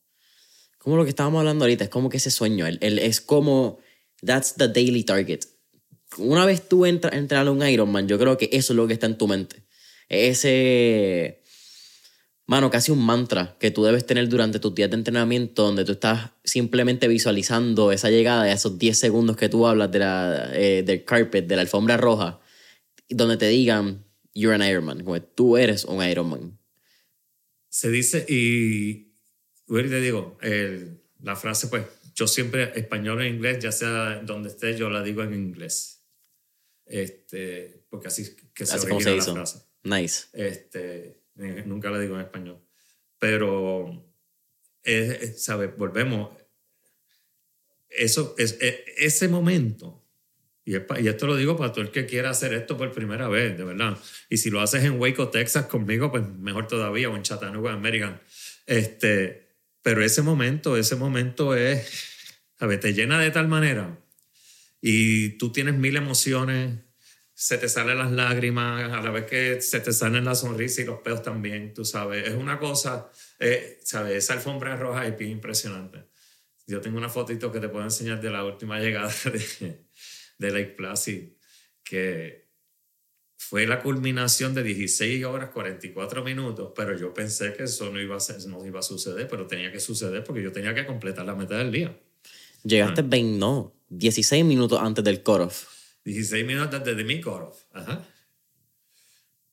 [0.78, 3.80] como lo que estábamos hablando ahorita, es como que ese sueño, el, es como,
[4.24, 5.40] that's the daily target.
[6.16, 8.92] Una vez tú entras, entras a un Ironman, yo creo que eso es lo que
[8.92, 9.64] está en tu mente.
[10.08, 11.42] Ese,
[12.46, 15.92] mano, casi un mantra que tú debes tener durante tus días de entrenamiento, donde tú
[15.92, 21.04] estás simplemente visualizando esa llegada esos 10 segundos que tú hablas de la, eh, del
[21.04, 22.38] carpet, de la alfombra roja,
[23.08, 26.58] donde te digan, you're an Ironman, como tú eres un Ironman.
[27.68, 29.12] Se dice, y
[29.66, 30.38] te digo,
[31.20, 31.84] la frase, pues,
[32.14, 36.02] yo siempre, español o inglés, ya sea donde esté, yo la digo en inglés.
[36.86, 39.58] Este, porque así que se origina la frase.
[39.82, 40.26] Nice.
[40.32, 42.60] Este, eh, nunca la digo en español.
[43.18, 44.06] Pero,
[45.36, 45.76] ¿sabes?
[45.76, 46.30] Volvemos.
[47.88, 50.03] Eso, es, e, ese momento
[50.64, 53.64] y, esto lo digo para todo el que quiera hacer esto por primera vez, de
[53.64, 53.98] verdad.
[54.30, 58.20] Y si lo haces en Waco, Texas, conmigo, pues mejor todavía, o en Chattanooga, American.
[58.66, 62.10] Este, pero ese momento, ese momento es,
[62.58, 63.98] ver Te llena de tal manera
[64.80, 66.78] y tú tienes mil emociones,
[67.34, 70.84] se te salen las lágrimas, a la vez que se te salen la sonrisa y
[70.84, 72.28] los pedos también, tú sabes.
[72.28, 74.16] Es una cosa, eh, ¿sabes?
[74.16, 76.04] Esa alfombra roja es bien impresionante.
[76.66, 79.83] Yo tengo una fotito que te puedo enseñar de la última llegada de,
[80.44, 81.32] de Lake Placid,
[81.82, 82.44] que
[83.36, 88.16] fue la culminación de 16 horas 44 minutos, pero yo pensé que eso no iba
[88.16, 91.26] a, ser, no iba a suceder, pero tenía que suceder porque yo tenía que completar
[91.26, 91.98] la meta del día.
[92.62, 93.38] Llegaste 20, ah.
[93.38, 95.68] no, 16 minutos antes del cut-off.
[96.04, 98.06] 16 minutos antes de mi cut-off, ajá.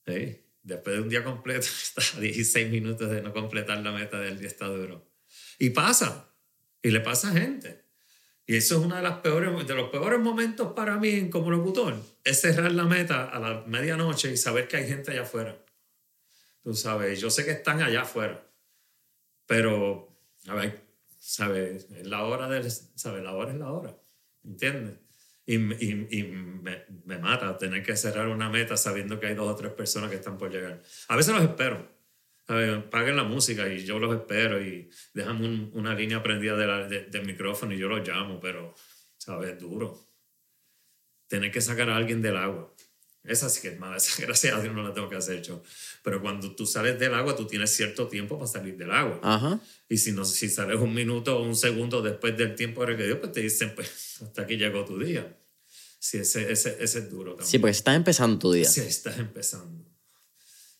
[0.06, 0.38] Sí.
[0.62, 4.48] Después de un día completo, está 16 minutos de no completar la meta del día
[4.48, 5.10] está duro.
[5.58, 6.34] Y pasa,
[6.82, 7.81] y le pasa a gente.
[8.46, 11.96] Y eso es uno de, las peores, de los peores momentos para mí como locutor.
[12.24, 15.56] Es cerrar la meta a la medianoche y saber que hay gente allá afuera.
[16.62, 18.44] Tú sabes, yo sé que están allá afuera.
[19.46, 20.16] Pero,
[20.48, 20.80] a ver,
[21.18, 21.88] ¿sabes?
[22.04, 23.22] La hora, del, ¿sabes?
[23.22, 23.96] La hora es la hora.
[24.44, 24.98] ¿Entiendes?
[25.46, 29.50] Y, y, y me, me, mata tener que cerrar una meta sabiendo que hay dos
[29.50, 30.82] o tres personas que están por llegar.
[31.08, 32.01] A veces los espero
[32.46, 37.72] paguen la música y yo los espero y déjame una línea prendida de del micrófono
[37.74, 38.74] y yo los llamo, pero,
[39.16, 39.58] ¿sabes?
[39.58, 40.08] Duro.
[41.28, 42.74] Tener que sacar a alguien del agua.
[43.24, 45.62] Esa sí que es mala, gracias a Dios no la tengo que hacer yo.
[46.02, 49.60] Pero cuando tú sales del agua, tú tienes cierto tiempo para salir del agua.
[49.88, 53.32] Y si, no, si sales un minuto o un segundo después del tiempo requerido, pues
[53.32, 55.38] te dicen, pues hasta aquí llegó tu día.
[55.98, 57.48] Sí, ese, ese, ese es duro también.
[57.48, 58.64] Sí, pues estás empezando tu día.
[58.64, 59.86] Sí, estás empezando.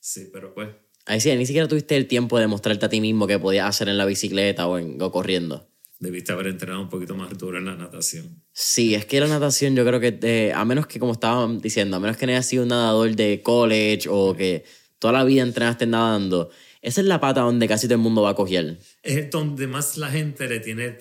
[0.01, 0.69] Sí, pero pues
[1.07, 3.89] Ahí sí, ni siquiera tuviste el tiempo de mostrarte a ti mismo que podías hacer
[3.89, 5.69] en la bicicleta o, en, o corriendo.
[5.99, 8.43] debiste haber entrenado un poquito más duro en la natación.
[8.53, 11.97] Sí, es que la natación yo creo que, eh, a menos que, como estaban diciendo,
[11.97, 14.65] a menos que no hayas sido un nadador de college o que
[14.99, 16.51] toda la vida entrenaste nadando,
[16.81, 18.79] esa es la pata donde casi todo el mundo va a coger.
[19.03, 20.97] Es donde más la gente le tiene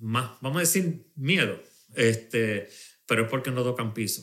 [0.00, 1.60] más, vamos a decir, miedo.
[1.94, 2.68] Este,
[3.06, 4.22] pero es porque no tocan piso.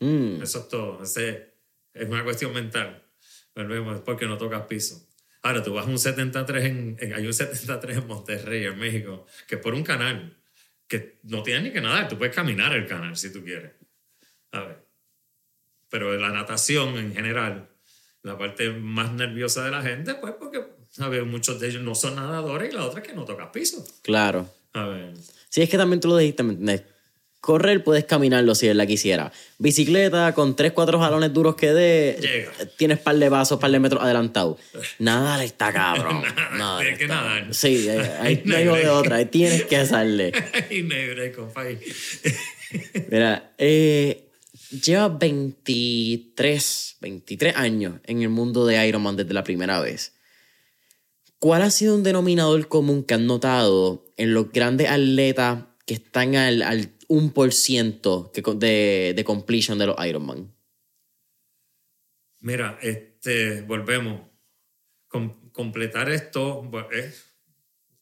[0.00, 0.42] Mm.
[0.42, 1.02] Eso es todo.
[1.02, 1.54] Ese,
[1.94, 3.02] es una cuestión mental.
[3.62, 5.04] Volvemos, porque no tocas piso.
[5.42, 9.26] Ahora, tú vas a un 73 en, en- hay un 73 en Monterrey, en México,
[9.48, 10.36] que es por un canal,
[10.86, 13.72] que no tienes ni que nadar, tú puedes caminar el canal si tú quieres.
[14.52, 14.86] A ver.
[15.90, 17.68] Pero la natación en general,
[18.22, 20.62] la parte más nerviosa de la gente, pues porque,
[20.98, 23.48] a ver, muchos de ellos no son nadadores y la otra es que no tocas
[23.48, 23.84] piso.
[24.02, 24.48] Claro.
[24.74, 25.14] A ver.
[25.48, 26.84] Sí, es que también tú lo dijiste, ¿me entiendes?
[27.40, 29.32] Correr puedes caminarlo si él la quisiera.
[29.58, 32.52] Bicicleta con 3, 4 jalones duros que dé, Llega.
[32.76, 34.58] tienes par de pasos, par de metros adelantado.
[34.98, 36.22] Nadar está cabrón.
[36.80, 37.54] Tienes que nadar.
[37.54, 37.88] Sí,
[38.20, 40.32] ahí, no hay de otra, ahí tienes que hacerle.
[41.36, 41.78] compadre.
[43.08, 44.30] Mira, eh,
[44.82, 50.12] lleva 23, 23 años en el mundo de Ironman desde la primera vez.
[51.38, 56.34] ¿Cuál ha sido un denominador común que han notado en los grandes atletas que están
[56.34, 60.54] al, al 1% que, co- de, de completion de los Ironman?
[62.40, 64.28] Mira, este, volvemos.
[65.08, 67.34] Com- completar esto bu- es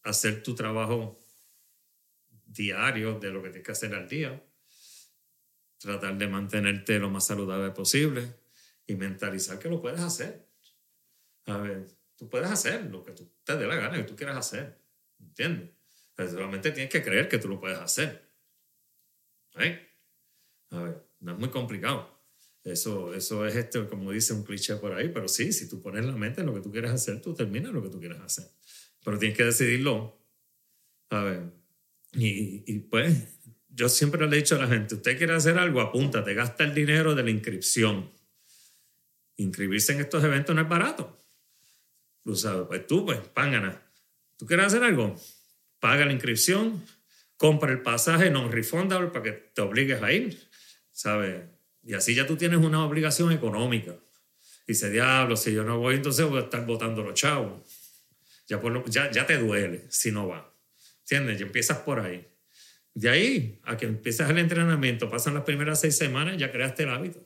[0.02, 1.16] hacer tu trabajo
[2.44, 4.42] diario de lo que tienes que hacer al día.
[5.78, 8.34] Tratar de mantenerte lo más saludable posible
[8.86, 10.48] y mentalizar que lo puedes hacer.
[11.46, 11.86] A ver,
[12.16, 14.80] tú puedes hacer lo que tú te dé la gana que tú quieras hacer.
[15.20, 15.70] ¿Entiendes?
[16.14, 18.25] Pero solamente tienes que creer que tú lo puedes hacer.
[19.58, 19.88] ¿Eh?
[20.70, 22.16] A ver, no es muy complicado.
[22.64, 26.04] Eso, eso es, este, como dice un cliché por ahí, pero sí, si tú pones
[26.04, 28.46] la mente en lo que tú quieres hacer, tú terminas lo que tú quieres hacer.
[29.04, 30.18] Pero tienes que decidirlo.
[31.10, 31.42] A ver,
[32.12, 33.38] y, y pues,
[33.68, 36.74] yo siempre le he dicho a la gente, usted quiere hacer algo, apúntate, gasta el
[36.74, 38.10] dinero de la inscripción.
[39.36, 41.16] Inscribirse en estos eventos no es barato.
[42.24, 43.80] Tú sabes, pues tú, pues, págana.
[44.36, 45.14] ¿Tú quieres hacer algo?
[45.78, 46.82] Paga la inscripción,
[47.36, 50.48] compra el pasaje non-refundable para que te obligues a ir,
[50.92, 51.42] ¿sabes?
[51.84, 53.94] Y así ya tú tienes una obligación económica.
[54.66, 57.62] Dice, diablo, si yo no voy, entonces voy a estar votando los chavos.
[58.48, 60.44] Ya, por lo- ya, ya te duele si no vas.
[61.00, 61.38] ¿Entiendes?
[61.38, 62.26] Ya empiezas por ahí.
[62.94, 66.88] De ahí a que empiezas el entrenamiento, pasan las primeras seis semanas, ya creaste el
[66.90, 67.24] hábito.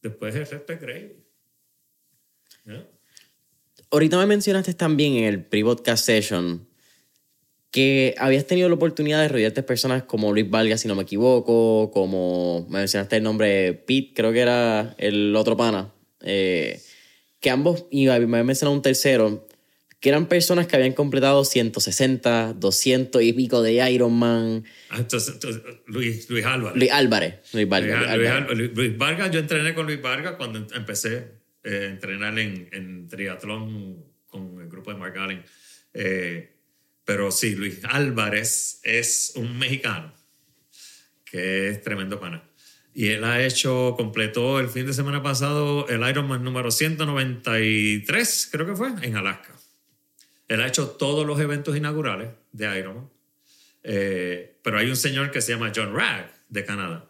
[0.00, 1.12] Después el resto es.
[2.64, 2.86] ¿Ya?
[3.90, 6.65] Ahorita me mencionaste también en el pre-podcast session
[7.70, 11.02] que habías tenido la oportunidad de rodearte de personas como Luis Vargas, si no me
[11.02, 15.92] equivoco, como me mencionaste el nombre Pete, creo que era el otro pana,
[16.22, 16.80] eh,
[17.40, 19.46] que ambos, y me había mencionado un tercero,
[20.00, 24.64] que eran personas que habían completado 160, 200 y pico de Ironman.
[24.90, 26.76] Ah, Entonces, entonces, Luis, Luis Álvarez.
[26.78, 27.98] Luis Álvarez, Luis Vargas.
[27.98, 28.50] Luis, Luis Luis Álvarez.
[28.50, 31.24] Al- Luis- Luis Vargas, yo entrené con Luis Vargas cuando em- empecé
[31.64, 35.42] eh, a entrenar en, en triatlón con el grupo de Mark Allen.
[35.94, 36.55] Eh,
[37.06, 40.12] pero sí, Luis Álvarez es un mexicano
[41.24, 42.42] que es tremendo pana.
[42.92, 48.66] Y él ha hecho, completó el fin de semana pasado el Ironman número 193, creo
[48.66, 49.54] que fue, en Alaska.
[50.48, 53.08] Él ha hecho todos los eventos inaugurales de Ironman.
[53.84, 57.08] Eh, pero hay un señor que se llama John Ragg de Canadá.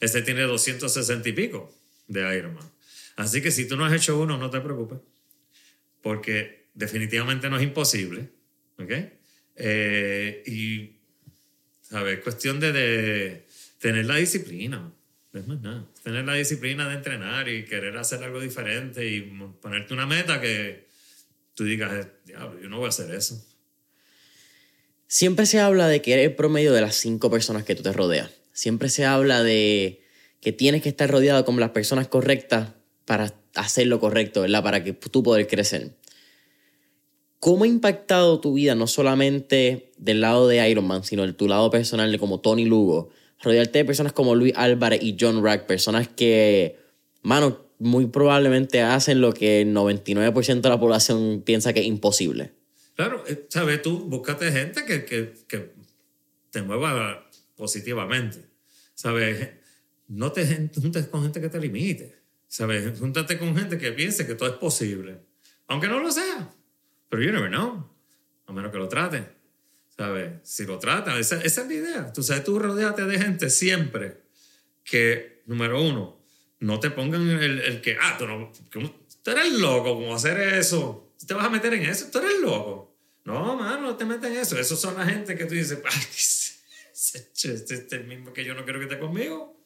[0.00, 1.74] Este tiene 260 y pico
[2.06, 2.70] de Ironman.
[3.16, 4.98] Así que si tú no has hecho uno, no te preocupes.
[6.02, 8.28] Porque definitivamente no es imposible.
[8.78, 8.92] ¿Ok?
[9.58, 10.96] Eh, y,
[11.82, 12.20] ¿sabes?
[12.20, 13.44] Cuestión de,
[13.78, 14.92] tener la disciplina.
[15.32, 15.84] Es más nada.
[16.02, 19.20] Tener la disciplina de entrenar y querer hacer algo diferente y
[19.60, 20.86] ponerte una meta que
[21.54, 23.44] tú digas, diablo, yo no voy a hacer eso.
[25.06, 27.92] Siempre se habla de que eres el promedio de las cinco personas que tú te
[27.92, 28.30] rodeas.
[28.52, 30.02] Siempre se habla de
[30.40, 32.70] que tienes que estar rodeado con las personas correctas
[33.04, 34.62] para hacer lo correcto, ¿verdad?
[34.62, 35.92] Para que tú poder crecer.
[37.40, 41.70] ¿Cómo ha impactado tu vida, no solamente del lado de Ironman, sino de tu lado
[41.70, 43.10] personal de como Tony Lugo?
[43.40, 46.76] Rodearte de personas como Luis Álvarez y John Rack, personas que,
[47.22, 52.52] mano, muy probablemente hacen lo que el 99% de la población piensa que es imposible.
[52.96, 53.80] Claro, eh, ¿sabes?
[53.82, 55.72] Tú búscate gente que, que, que
[56.50, 58.44] te mueva positivamente.
[58.94, 59.50] ¿Sabes?
[60.08, 62.18] No te juntes con gente que te limite.
[62.48, 62.98] ¿Sabes?
[62.98, 65.20] Júntate con gente que piense que todo es posible.
[65.68, 66.50] Aunque no lo sea.
[67.08, 67.88] Pero you never know.
[68.46, 69.26] A menos que lo trate.
[69.96, 70.32] ¿Sabes?
[70.44, 72.12] Si lo trata, esa, esa es la idea.
[72.12, 74.22] Tú sabes, tú rodeate de gente siempre
[74.84, 76.24] que, número uno,
[76.60, 81.12] no te pongan el, el que, ah, tú, no, tú eres loco, ¿cómo hacer eso?
[81.18, 82.96] Tú te vas a meter en eso, tú eres loco.
[83.24, 84.58] No, mano, no te metas en eso.
[84.58, 86.00] Esos son la gente que tú dices, ay,
[86.92, 89.60] este es el mismo que yo no quiero que esté conmigo.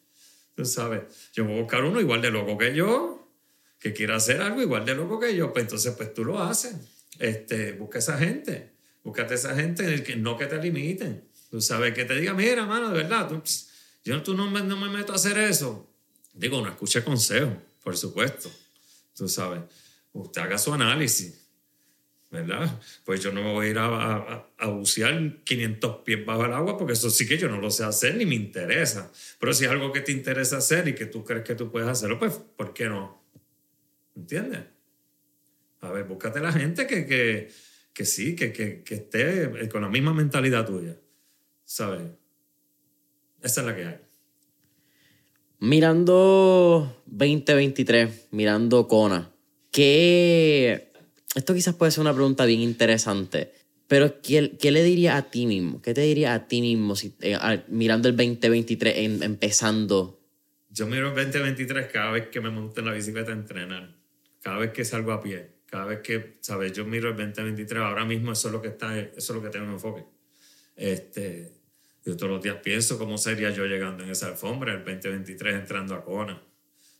[0.54, 3.28] Tú sabes, yo voy a buscar uno igual de loco que yo,
[3.78, 5.52] que quiera hacer algo igual de loco que yo.
[5.52, 6.74] Pues entonces, pues tú lo haces.
[7.22, 8.72] Este, busca esa gente.
[9.04, 11.22] Búscate esa gente en el que no que te limiten.
[11.50, 13.40] Tú sabes, que te diga, mira, mano, de verdad, tú,
[14.04, 15.88] yo tú no me, no me meto a hacer eso.
[16.34, 18.50] Digo, no escuche consejo, por supuesto.
[19.14, 19.60] Tú sabes,
[20.12, 21.38] usted haga su análisis
[22.32, 22.80] ¿verdad?
[23.04, 26.78] Pues yo no me voy a ir a, a, bucear 500 pies bajo el agua
[26.78, 29.12] porque eso sí que yo no lo sé hacer ni me interesa.
[29.38, 31.90] Pero si es algo que te interesa hacer y que tú crees que tú puedes
[31.90, 33.22] hacerlo, pues ¿por qué no?
[34.16, 34.71] ¿Entiendes?
[35.82, 37.50] A ver, búscate la gente que, que,
[37.92, 40.96] que sí, que, que, que esté con la misma mentalidad tuya.
[41.64, 42.02] ¿Sabes?
[43.42, 43.98] Esa es la que hay.
[45.58, 49.30] Mirando 2023, mirando Kona,
[49.70, 50.92] ¿qué
[51.34, 53.52] esto quizás puede ser una pregunta bien interesante,
[53.88, 55.80] pero ¿qué, qué le diría a ti mismo?
[55.80, 60.20] ¿Qué te diría a ti mismo si, eh, mirando el 2023, empezando?
[60.70, 63.94] Yo miro el 2023 cada vez que me monto en la bicicleta a entrenar,
[64.42, 66.74] cada vez que salgo a pie, cada vez que, ¿sabes?
[66.74, 69.48] Yo miro el 2023, ahora mismo eso es lo que, está, eso es lo que
[69.48, 70.04] tengo en enfoque.
[70.76, 71.50] Este,
[72.04, 75.94] yo todos los días pienso cómo sería yo llegando en esa alfombra, el 2023 entrando
[75.94, 76.42] a Kona,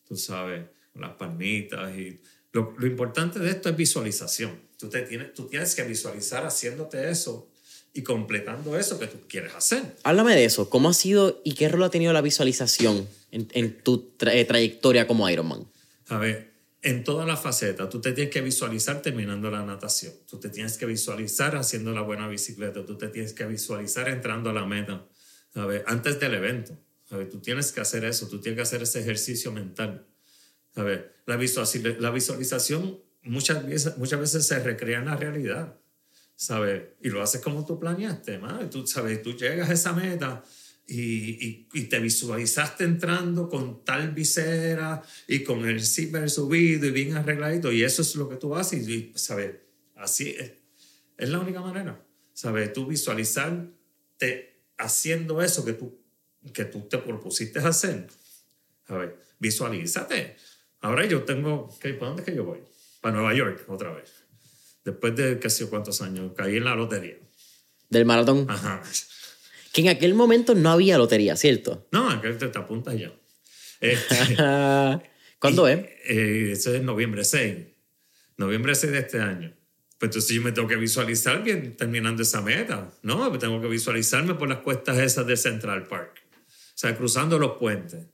[0.09, 0.65] tú sabes,
[0.95, 2.19] las palmitas y
[2.53, 4.59] lo, importante de esto es visualización.
[4.79, 7.51] Tú, te tienes, tú tienes que visualizar haciéndote eso
[7.93, 9.97] y completando eso que tú quieres hacer.
[10.03, 10.71] Háblame de eso.
[10.71, 15.29] ¿Cómo ha sido y qué rol ha tenido la visualización en, tu eh, trayectoria como
[15.29, 15.67] Ironman?
[16.09, 16.52] A ver,
[16.83, 20.13] en todas las facetas, tú te tienes que visualizar terminando la natación.
[20.29, 22.85] Tú te tienes que visualizar haciendo la buena bicicleta.
[22.85, 25.07] Tú te tienes que visualizar entrando a la meta.
[25.55, 26.77] Ver, antes del evento.
[27.11, 28.29] Ver, tú tienes que hacer eso.
[28.29, 30.07] Tú tienes que hacer ese ejercicio mental.
[30.75, 31.39] Ver, la,
[31.99, 35.79] la visualización muchas veces, muchas veces se recrea en la realidad,
[36.35, 36.83] ¿sabes?
[37.01, 38.59] Y lo haces como tú planeaste, ¿no?
[38.71, 39.23] Tú, ¿sabes?
[39.23, 40.43] Tú llegas a esa meta
[40.95, 47.17] y, y, te visualizaste entrando con tal visera y con el zipper subido y bien
[47.17, 49.53] arregladito y eso es lo que tú haces y, ¿sabes?
[49.97, 50.53] Así es,
[51.17, 52.73] es la única manera, ¿sabes?
[52.73, 55.99] Tú visualizarte haciendo eso que tú,
[56.53, 58.09] que tú te propusiste hacer,
[58.87, 59.11] ¿sabes?
[59.39, 60.37] Visualízate
[60.83, 62.59] Ahora yo tengo, ¿para dónde es que yo voy?
[63.01, 64.25] Para Nueva York, otra vez.
[64.85, 67.17] Después de qué sé cuántos años, caí en la lotería.
[67.89, 68.47] ¿Del maratón?
[68.51, 68.83] Ajá.
[69.73, 71.89] Que en aquel momento no había lotería, ¿cierto?
[71.93, 73.13] No, aquel te, te apuntas ya.
[73.81, 74.37] Este,
[75.39, 75.81] ¿Cuándo es?
[76.07, 77.57] Eh, eso es noviembre 6.
[78.37, 79.53] Noviembre 6 de este año.
[79.99, 83.39] Pues entonces yo me tengo que visualizar bien terminando esa meta, ¿no?
[83.39, 86.23] Tengo que visualizarme por las cuestas esas de Central Park.
[86.35, 86.43] O
[86.75, 88.07] sea, cruzando los puentes.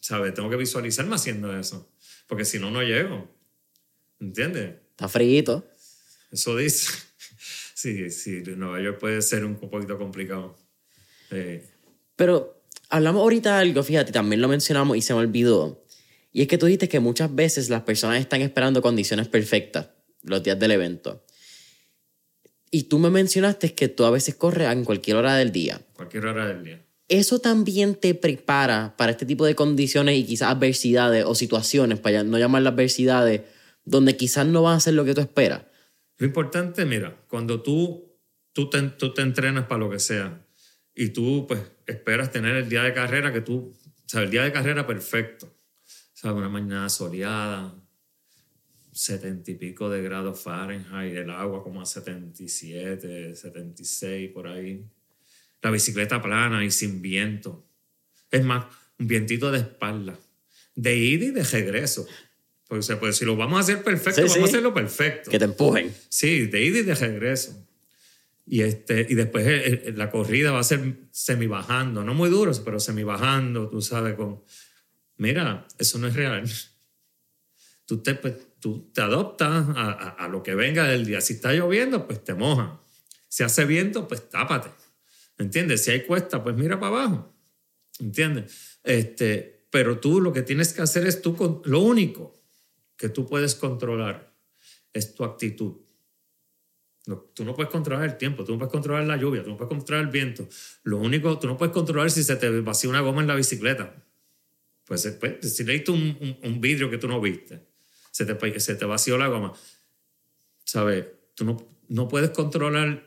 [0.00, 0.34] ¿Sabes?
[0.34, 1.88] Tengo que visualizarme haciendo eso
[2.26, 3.28] porque si no, no llego.
[4.20, 4.74] ¿Entiendes?
[4.90, 5.66] Está frito.
[6.30, 6.92] Eso dice.
[7.76, 10.56] Sí, sí, Nueva York puede ser un poquito complicado.
[12.16, 15.84] Pero hablamos ahorita de algo, fíjate, también lo mencionamos y se me olvidó.
[16.32, 19.88] Y es que tú dijiste que muchas veces las personas están esperando condiciones perfectas
[20.22, 21.24] los días del evento.
[22.70, 25.80] Y tú me mencionaste que tú a veces corres en cualquier hora del día.
[25.94, 30.50] Cualquier hora del día eso también te prepara para este tipo de condiciones y quizás
[30.50, 33.42] adversidades o situaciones, para no llamarlas adversidades,
[33.84, 35.62] donde quizás no vas a hacer lo que tú esperas.
[36.18, 38.18] Lo importante, mira, cuando tú,
[38.52, 40.45] tú, te, tú te entrenas para lo que sea
[40.96, 44.42] y tú pues esperas tener el día de carrera que tú, o sea, el día
[44.42, 47.72] de carrera perfecto, o sea, una mañana soleada,
[48.92, 54.84] setenta y pico de grados Fahrenheit, el agua como a 77, 76 por ahí
[55.66, 57.66] la bicicleta plana y sin viento.
[58.30, 58.66] Es más,
[58.98, 60.16] un vientito de espalda,
[60.76, 62.06] de ida y de regreso.
[62.68, 65.30] Pues, pues si lo vamos a hacer perfecto, vamos a hacerlo perfecto.
[65.30, 65.92] Que te empujen.
[66.08, 67.65] Sí, de ida y de regreso.
[68.46, 72.78] Y, este, y después la corrida va a ser semi bajando, no muy duro, pero
[72.78, 74.42] semi bajando, tú sabes, con...
[75.16, 76.48] Mira, eso no es real.
[77.86, 81.20] Tú te, pues, tú te adoptas a, a, a, lo que venga del día.
[81.20, 82.80] Si está lloviendo, pues te moja.
[83.28, 84.70] Si hace viento, pues tápate.
[85.38, 85.84] ¿Entiendes?
[85.84, 87.34] Si hay cuesta, pues mira para abajo.
[87.98, 88.78] ¿Entiendes?
[88.82, 92.34] Este, pero tú lo que tienes que hacer es tú, lo único
[92.96, 94.34] que tú puedes controlar
[94.92, 95.85] es tu actitud.
[97.06, 99.68] Tú no puedes controlar el tiempo, tú no puedes controlar la lluvia, tú no puedes
[99.68, 100.48] controlar el viento.
[100.82, 103.94] Lo único, tú no puedes controlar si se te vacía una goma en la bicicleta.
[104.84, 107.66] Pues, eh, pues si leíste un, un, vidrio que tú no viste,
[108.10, 109.52] se te, se te vació la goma.
[110.64, 111.06] ¿Sabes?
[111.34, 111.56] Tú no,
[111.88, 113.04] no puedes controlar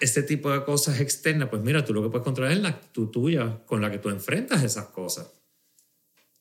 [0.00, 3.08] este tipo de cosas externas, pues mira, tú lo que puedes controlar es la actitud
[3.08, 5.30] tuya con la que tú enfrentas esas cosas.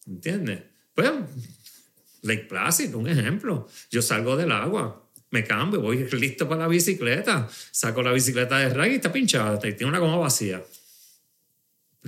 [0.07, 0.63] ¿Entiendes?
[0.95, 1.11] Pues,
[2.23, 3.67] Lake Placid, un ejemplo.
[3.91, 5.00] Yo salgo del agua
[5.32, 9.59] me cambio, voy listo para la bicicleta, saco la bicicleta de rey y está pinchada,
[9.59, 10.63] tiene una goma vacía.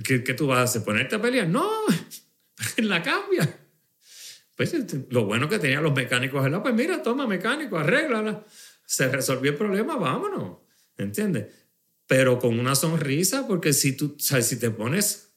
[0.02, 0.84] ¿Qué, ¿Qué, tú vas a hacer?
[0.84, 1.48] ¿Ponerte a pelear?
[1.48, 1.68] No,
[2.78, 3.60] la cambia.
[4.56, 4.72] Pues
[5.10, 8.44] lo bueno que tenían los mecánicos es, pues mira, toma mecánico, arréglala.
[8.86, 10.58] Se resolvió el problema, vámonos.
[10.96, 11.46] ¿Entiendes?
[12.06, 15.32] Pero con una sonrisa, porque si tú, sabes, si te pones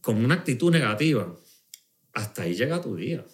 [0.00, 1.34] con una actitud negativa,
[2.14, 3.24] hasta ahí llega tu día.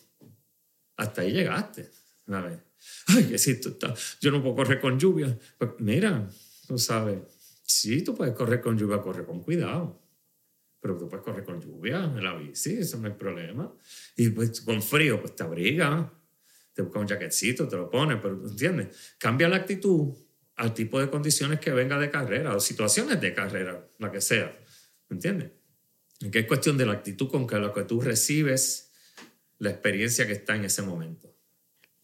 [0.97, 1.91] Hasta ahí llegaste.
[2.29, 2.74] A ver.
[3.09, 3.61] Ay, que si
[4.21, 5.39] yo no puedo correr con lluvia.
[5.59, 6.29] Pues mira,
[6.67, 7.19] tú sabes,
[7.63, 10.01] sí, tú puedes correr con lluvia, corre con cuidado.
[10.81, 13.73] Pero tú puedes correr con lluvia en la bici, eso no hay problema.
[14.17, 16.13] Y pues con frío, pues te abriga,
[16.75, 19.15] te busca un jaquetcito, te lo pones, pero ¿entiendes?
[19.19, 20.15] Cambia la actitud
[20.57, 24.57] al tipo de condiciones que venga de carrera o situaciones de carrera, la que sea.
[25.09, 25.53] ¿Me entiendes?
[26.31, 28.93] Que es cuestión de la actitud con que lo que tú recibes,
[29.59, 31.34] la experiencia que está en ese momento.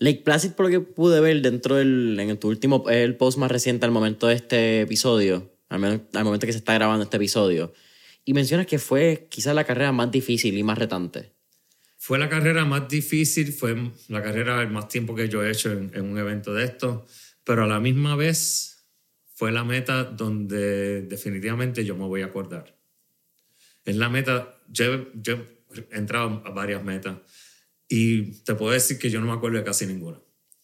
[0.01, 3.51] Lake Placid, por lo que pude ver dentro del en tu último el post más
[3.51, 5.84] reciente al momento de este episodio, al,
[6.14, 7.74] al momento que se está grabando este episodio,
[8.24, 11.32] y mencionas que fue quizás la carrera más difícil y más retante.
[11.98, 13.76] Fue la carrera más difícil, fue
[14.09, 17.07] la carrera el más tiempo que yo he hecho en, en un evento de esto,
[17.44, 18.86] pero a la misma vez
[19.34, 22.74] fue la meta donde definitivamente yo me voy a acordar.
[23.84, 25.44] Es la meta, yo, yo
[25.90, 27.18] he entrado a varias metas
[27.93, 30.20] y te puedo decir que yo no me acuerdo de casi ninguna.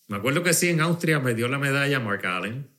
[0.07, 2.71] Me acuerdo que sí, en Austria me dio la medalla Mark Allen.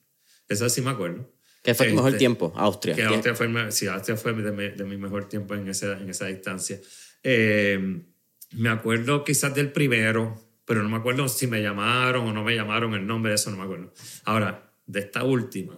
[0.48, 1.30] Esa sí me acuerdo.
[1.62, 2.54] ¿Qué fue tu mejor Este, tiempo?
[2.56, 2.96] Austria.
[2.96, 6.10] Que Austria fue, sí, Austria fue de mi, de mi mejor tiempo en esa, en
[6.10, 6.80] esa distancia.
[7.24, 8.04] Eh,
[8.52, 12.56] me acuerdo quizás del primero, pero no me acuerdo si me llamaron o no me
[12.56, 13.94] llamaron el nombre de eso, no me acuerdo.
[14.24, 15.78] Ahora, de esta última,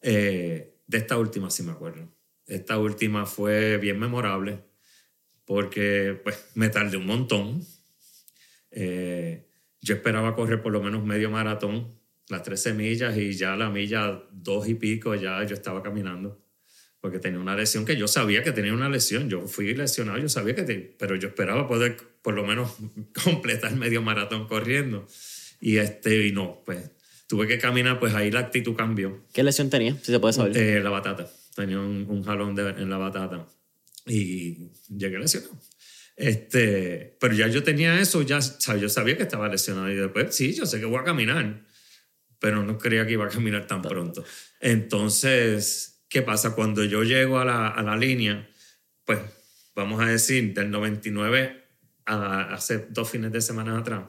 [0.00, 2.12] eh, de esta última sí me acuerdo.
[2.46, 4.69] Esta última fue bien memorable
[5.50, 7.60] porque pues me tardé un montón.
[8.70, 9.48] Eh,
[9.80, 11.88] yo esperaba correr por lo menos medio maratón,
[12.28, 16.40] las 13 millas y ya la milla dos y pico ya yo estaba caminando
[17.00, 19.28] porque tenía una lesión que yo sabía que tenía una lesión.
[19.28, 22.76] Yo fui lesionado, yo sabía que, te, pero yo esperaba poder por lo menos
[23.24, 25.08] completar medio maratón corriendo.
[25.60, 26.92] Y este, y no, pues
[27.26, 29.24] tuve que caminar, pues ahí la actitud cambió.
[29.32, 29.96] ¿Qué lesión tenía?
[29.96, 30.56] Si se puede saber.
[30.56, 31.28] Eh, la batata.
[31.56, 33.48] Tenía un, un jalón de, en la batata
[34.10, 35.56] y llegué lesionado.
[36.16, 38.40] Este, pero ya yo tenía eso, ya
[38.76, 41.64] yo sabía que estaba lesionado y después sí, yo sé que voy a caminar,
[42.38, 44.24] pero no creía que iba a caminar tan pronto.
[44.60, 46.54] Entonces, ¿qué pasa?
[46.54, 48.50] Cuando yo llego a la, a la línea,
[49.04, 49.20] pues
[49.74, 51.64] vamos a decir, del 99
[52.06, 54.04] a hace dos fines de semana atrás,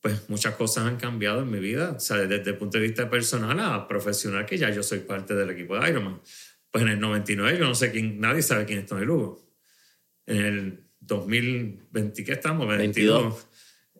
[0.00, 3.08] pues muchas cosas han cambiado en mi vida, o sea, desde el punto de vista
[3.08, 6.20] personal a profesional, que ya yo soy parte del equipo de Ironman.
[6.70, 9.44] Pues en el 99 yo no sé quién, nadie sabe quién es Tony Lugo.
[10.26, 12.68] En el 2020, ¿qué estamos?
[12.68, 13.22] 22.
[13.22, 13.46] 22.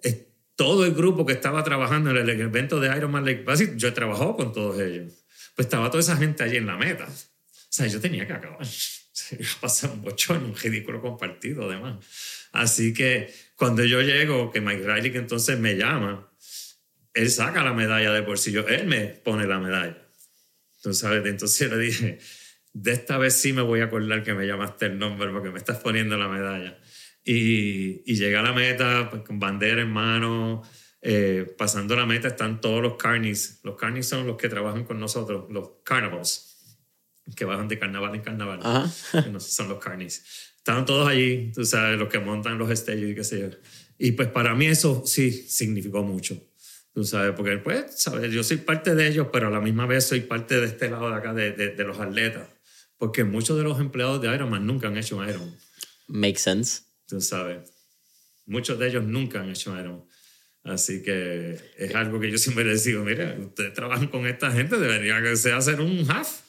[0.02, 3.88] Es todo el grupo que estaba trabajando en el evento de Ironman Lake Placid, yo
[3.88, 5.12] he trabajado con todos ellos.
[5.56, 7.06] Pues estaba toda esa gente allí en la meta.
[7.06, 8.64] O sea, yo tenía que acabar.
[8.66, 12.04] Se iba a pasar un bochón, un ridículo compartido, además.
[12.52, 16.30] Así que cuando yo llego, que Mike Riley que entonces me llama,
[17.14, 20.02] él saca la medalla del bolsillo, él me pone la medalla.
[20.76, 22.18] Entonces yo le dije,
[22.72, 25.58] de esta vez sí me voy a acordar que me llamaste el nombre porque me
[25.58, 26.78] estás poniendo la medalla.
[27.24, 30.62] Y, y llegué a la meta pues, con bandera en mano,
[31.02, 33.60] eh, pasando la meta están todos los carnies.
[33.62, 36.78] Los carnies son los que trabajan con nosotros, los carnivals,
[37.36, 38.60] que bajan de carnaval en carnaval.
[38.62, 39.26] Ajá.
[39.32, 40.24] no son los carnies.
[40.56, 43.48] Estaban todos allí, tú sabes, los que montan los stages y qué sé yo.
[43.98, 46.42] Y pues para mí eso sí significó mucho.
[46.92, 50.04] Tú sabes, porque pues, sabes, yo soy parte de ellos, pero a la misma vez
[50.04, 52.48] soy parte de este lado de acá, de, de, de los atletas.
[53.00, 55.56] Porque muchos de los empleados de Ironman nunca han hecho Ironman.
[56.06, 56.82] Makes sense.
[57.06, 57.72] Tú sabes.
[58.44, 60.04] Muchos de ellos nunca han hecho Ironman.
[60.64, 64.76] Así que es algo que yo siempre les digo, mira, ustedes trabajan con esta gente,
[64.78, 66.40] debería que sea hacer un half.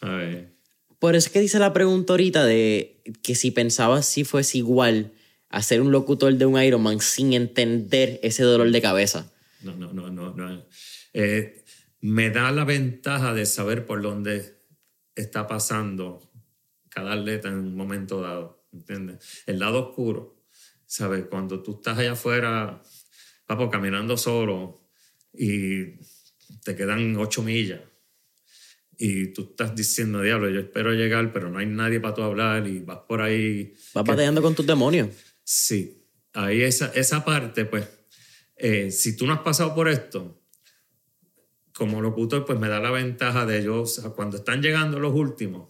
[0.00, 0.56] A ver.
[0.98, 5.12] Por eso es que dice la pregunta ahorita de que si pensabas si fuese igual
[5.50, 9.32] hacer un locutor de un Ironman sin entender ese dolor de cabeza.
[9.62, 10.34] No, no, no, no.
[10.34, 10.66] no.
[11.12, 11.62] Eh,
[12.00, 14.55] me da la ventaja de saber por dónde
[15.16, 16.30] está pasando
[16.88, 19.42] cada atleta en un momento dado, ¿entiendes?
[19.46, 20.44] El lado oscuro,
[20.86, 21.24] ¿sabes?
[21.24, 22.82] Cuando tú estás allá afuera,
[23.46, 24.88] papo, caminando solo
[25.32, 25.96] y
[26.62, 27.80] te quedan ocho millas
[28.98, 32.66] y tú estás diciendo, diablo, yo espero llegar, pero no hay nadie para tú hablar
[32.66, 33.74] y vas por ahí.
[33.94, 35.08] Vas batallando con tus demonios.
[35.44, 36.02] Sí,
[36.32, 37.86] ahí esa, esa parte, pues,
[38.56, 40.42] eh, si tú no has pasado por esto,
[41.76, 45.68] como locutor, pues me da la ventaja de ellos, cuando están llegando los últimos,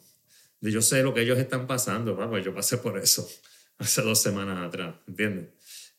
[0.61, 3.29] de yo sé lo que ellos están pasando, vamos, yo pasé por eso
[3.79, 5.49] hace dos semanas atrás, ¿entiendes?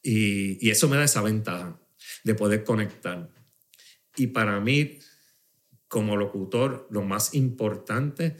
[0.01, 1.77] Y, y eso me da esa ventaja.
[2.23, 3.29] de poder conectar.
[4.15, 4.99] Y para mí,
[5.89, 8.37] como locutor, lo más importante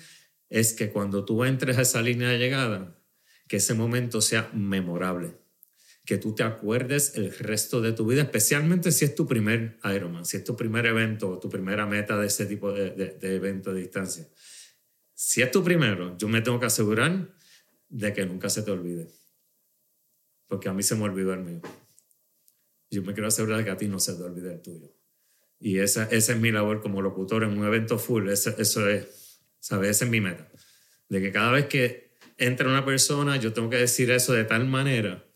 [0.50, 2.98] es que cuando tú entres a esa línea de llegada,
[3.48, 5.36] que ese momento sea memorable,
[6.08, 10.24] que tú te acuerdes el resto de tu vida, especialmente si es tu primer Ironman,
[10.24, 13.74] si es tu primer evento o tu primera meta de ese tipo de, de, evento
[13.74, 14.26] de distancia.
[15.14, 17.36] Si es tu primero, yo me tengo que asegurar
[17.90, 19.10] de que nunca se te olvide,
[20.48, 21.62] porque a mí se me olvidó el mío.
[22.90, 24.96] Yo me quiero asegurar de que a ti no se te olvide el tuyo.
[25.60, 29.42] Y esa, esa es mi labor como locutor en un evento full, eso, eso es,
[29.60, 29.90] ¿sabes?
[29.90, 30.50] Esa es mi meta.
[31.10, 34.66] De que cada vez que entra una persona, yo tengo que decir eso de tal
[34.68, 35.27] manera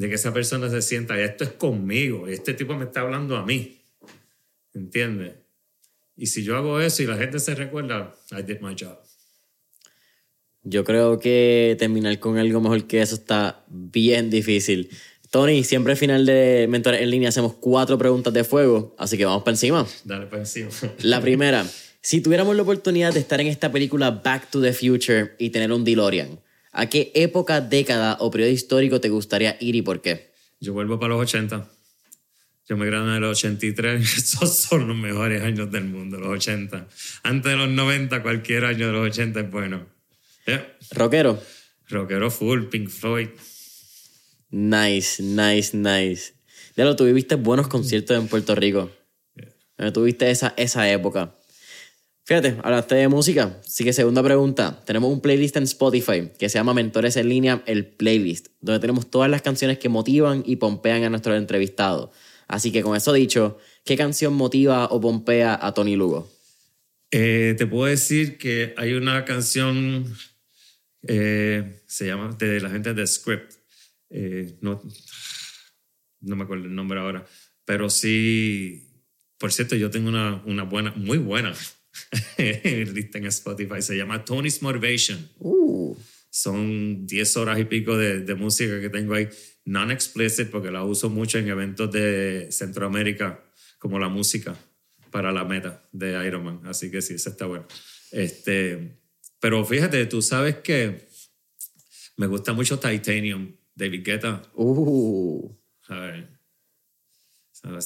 [0.00, 3.44] de que esa persona se sienta, esto es conmigo, este tipo me está hablando a
[3.44, 3.82] mí.
[4.72, 5.34] ¿Entiendes?
[6.16, 8.98] Y si yo hago eso y la gente se recuerda, I did my job.
[10.62, 14.88] Yo creo que terminar con algo mejor que eso está bien difícil.
[15.28, 19.26] Tony, siempre al final de Mentores en línea hacemos cuatro preguntas de fuego, así que
[19.26, 19.86] vamos para encima.
[20.04, 20.70] Dale para encima.
[21.02, 21.66] La primera,
[22.00, 25.70] si tuviéramos la oportunidad de estar en esta película Back to the Future y tener
[25.70, 26.40] un DeLorean,
[26.72, 30.32] ¿A qué época, década o periodo histórico te gustaría ir y por qué?
[30.60, 31.68] Yo vuelvo para los 80.
[32.68, 34.00] Yo me gradué en el 83.
[34.18, 36.86] Esos son los mejores años del mundo, los 80.
[37.24, 39.86] Antes de los 90, cualquier año de los 80 es bueno.
[40.92, 41.42] ¿Rockero?
[41.88, 43.28] Rockero full, Pink Floyd.
[44.50, 46.34] Nice, nice, nice.
[46.76, 48.90] Ya lo tuviste buenos conciertos en Puerto Rico.
[49.92, 51.34] Tuviste esa, esa época.
[52.24, 53.58] Fíjate, hablaste de música.
[53.64, 54.82] Así que segunda pregunta.
[54.84, 59.10] Tenemos un playlist en Spotify que se llama Mentores en línea, el playlist, donde tenemos
[59.10, 62.10] todas las canciones que motivan y pompean a nuestros entrevistados.
[62.46, 66.30] Así que con eso dicho, ¿qué canción motiva o pompea a Tony Lugo?
[67.10, 70.16] Eh, te puedo decir que hay una canción,
[71.02, 73.54] eh, se llama, de la gente de Script.
[74.10, 74.82] Eh, no,
[76.20, 77.24] me acuerdo el nombre ahora,
[77.64, 78.88] pero sí,
[79.38, 81.52] por cierto, yo tengo una buena, muy buena
[82.38, 83.82] lista en Spotify.
[83.82, 85.28] Se llama Tony's Motivation.
[85.38, 85.96] Uh.
[86.30, 89.28] Son 10 horas y pico de, de música que tengo ahí.
[89.64, 93.44] Non-explicit porque la uso mucho en eventos de Centroamérica,
[93.78, 94.56] como la música
[95.10, 96.60] para la meta de Ironman.
[96.66, 97.66] Así que sí, esa está buena.
[98.12, 99.00] Este,
[99.40, 101.08] pero fíjate, tú sabes que
[102.16, 104.42] me gusta mucho Titanium, David Guetta.
[104.54, 105.52] Uh.
[105.86, 106.26] ¿Sabes?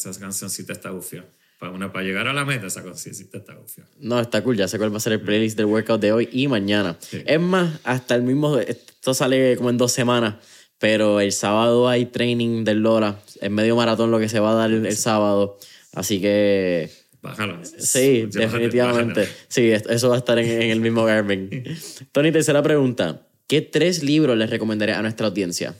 [0.06, 1.26] Esa cancioncita está bufia
[1.72, 3.90] para, para llegar a la meta, esa conciencia está confiada.
[4.00, 4.56] No, está cool.
[4.56, 6.98] Ya sé cuál va a ser el playlist del workout de hoy y mañana.
[7.10, 8.58] Es más, hasta el mismo.
[8.58, 10.36] Esto sale como en dos semanas.
[10.78, 13.18] Pero el sábado hay training del Lora.
[13.40, 15.58] Es medio maratón lo que se va a dar el, sábado.
[15.92, 16.90] Así que.
[17.22, 17.60] Bájalo.
[17.64, 19.28] Sí, definitivamente.
[19.48, 21.64] Sí, eso va a estar en, el mismo Garmin.
[22.12, 23.26] Tony, tercera pregunta.
[23.46, 25.74] ¿Qué tres libros les recomendaría a nuestra audiencia?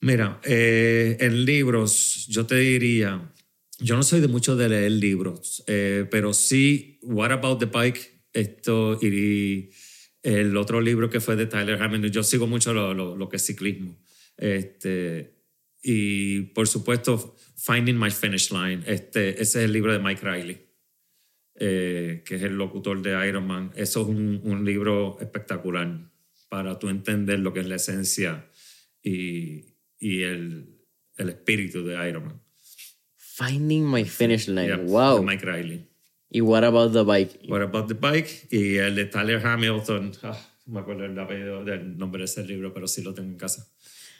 [0.00, 3.20] Mira, eh, en libros, yo te diría
[3.78, 8.22] yo no soy de mucho de leer libros, eh, pero sí, What About the Bike,
[8.32, 9.70] esto y
[10.22, 13.46] el otro libro que fue de Tyler Hamilton, yo sigo mucho lo, lo, que es
[13.46, 13.98] ciclismo.
[14.36, 15.38] Este,
[15.82, 20.58] y por supuesto, Finding My Finish Line, este, ese es el libro de Mike Riley,
[21.54, 23.72] eh, que es el locutor de Ironman.
[23.76, 26.10] Eso es un, un libro espectacular
[26.48, 28.50] para tú entender lo que es la esencia
[29.02, 30.78] y, y el,
[31.16, 32.47] el espíritu de Ironman.
[33.38, 34.86] Finding My Finish Line.
[34.86, 35.22] wow.
[35.22, 35.86] Mike Riley.
[36.28, 37.38] ¿Y What About the Bike?
[37.48, 40.12] What About the Bike y el de Tyler Hamilton.
[40.24, 40.36] Ah,
[40.66, 43.38] no me acuerdo el apellido del nombre de ese libro, pero sí lo tengo en
[43.38, 43.66] casa.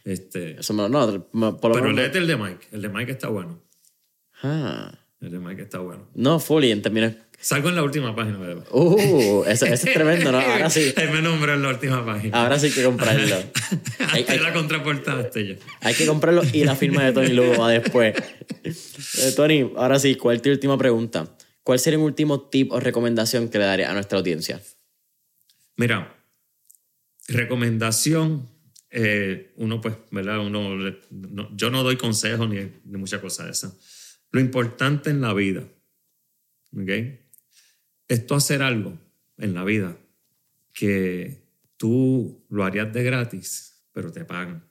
[0.05, 2.69] Este, Eso no, no por lo pero léete el de Mike.
[2.71, 3.61] El de Mike está bueno.
[4.43, 4.97] Ah.
[5.21, 6.09] El de Mike está bueno.
[6.15, 8.39] No, fully, en términos Salgo en la última página.
[8.73, 10.41] Uh, eso, es tremendo, ¿no?
[10.41, 10.93] Ahora sí.
[10.97, 12.37] Ahí me nombró en la última página.
[12.37, 13.37] Ahora sí hay que comprarlo.
[14.13, 15.57] hay, hay, la contraportada este ya.
[15.81, 18.15] Hay que comprarlo y la firma de Tony Lugo va después.
[19.21, 21.35] Eh, Tony, ahora sí, ¿cuál es tu última pregunta?
[21.63, 24.61] ¿Cuál sería un último tip o recomendación que le daría a nuestra audiencia?
[25.77, 26.15] Mira,
[27.29, 28.51] recomendación,
[28.91, 30.41] eh, uno pues, ¿verdad?
[30.41, 30.77] Uno,
[31.55, 34.21] yo no doy consejos ni, ni muchas cosas de esas.
[34.33, 35.63] Lo importante en la vida,
[36.77, 36.91] ¿ok?
[38.09, 38.99] Esto hacer algo
[39.37, 39.99] en la vida
[40.73, 41.43] que
[41.77, 44.69] tú lo harías de gratis, pero te pagan.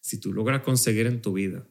[0.00, 1.66] Si tú logras conseguir en tu vida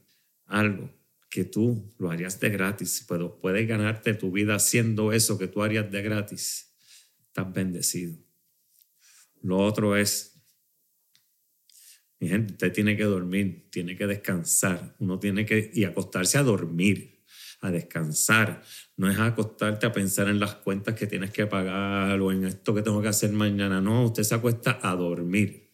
[0.45, 0.89] algo
[1.29, 5.61] que tú lo harías de gratis, pero puedes ganarte tu vida haciendo eso que tú
[5.61, 6.73] harías de gratis,
[7.27, 8.17] estás bendecido.
[9.41, 10.41] Lo otro es,
[12.19, 16.43] mi gente, usted tiene que dormir, tiene que descansar, uno tiene que y acostarse a
[16.43, 17.19] dormir
[17.61, 18.63] a descansar,
[18.99, 22.75] no es acostarte a pensar en las cuentas que tienes que pagar o en esto
[22.75, 25.71] que tengo que hacer mañana, no, usted se acuesta a dormir.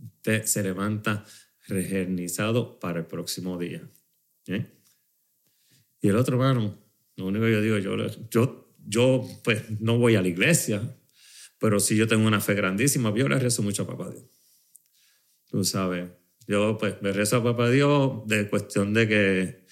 [0.00, 1.24] Usted se levanta
[1.66, 3.82] regernizado para el próximo día.
[4.46, 4.70] ¿eh?
[6.00, 6.78] Y el otro, hermano,
[7.16, 7.96] lo único que yo digo, yo,
[8.30, 10.96] yo, yo pues no voy a la iglesia,
[11.58, 13.12] pero sí yo tengo una fe grandísima.
[13.16, 14.26] Yo le rezo mucho a papá Dios.
[15.50, 16.08] Tú sabes,
[16.46, 19.64] yo pues le rezo a papá Dios de cuestión de que,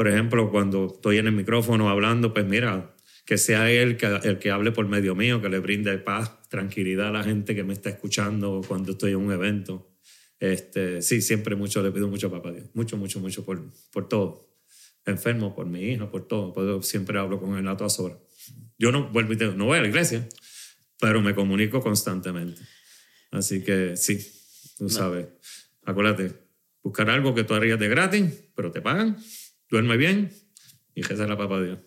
[0.00, 2.96] por ejemplo, cuando estoy en el micrófono hablando, pues mira,
[3.26, 7.08] que sea él que, el que hable por medio mío, que le brinde paz, tranquilidad
[7.08, 9.92] a la gente que me está escuchando cuando estoy en un evento.
[10.38, 13.62] Este, sí, siempre mucho le pido mucho a papá Dios, mucho, mucho, mucho por,
[13.92, 14.48] por todo.
[15.04, 16.54] Enfermo, por mi hijo, por todo.
[16.54, 18.16] Por siempre hablo con él a todas horas.
[18.78, 20.26] Yo no, vuelvo y te, no voy a la iglesia,
[20.98, 22.62] pero me comunico constantemente.
[23.32, 24.18] Así que sí,
[24.78, 25.26] tú sabes.
[25.84, 26.32] Acuérdate,
[26.82, 29.18] buscar algo que tú harías de gratis, pero te pagan,
[29.70, 30.32] duerme bien
[30.94, 31.78] y reza la papá Dios.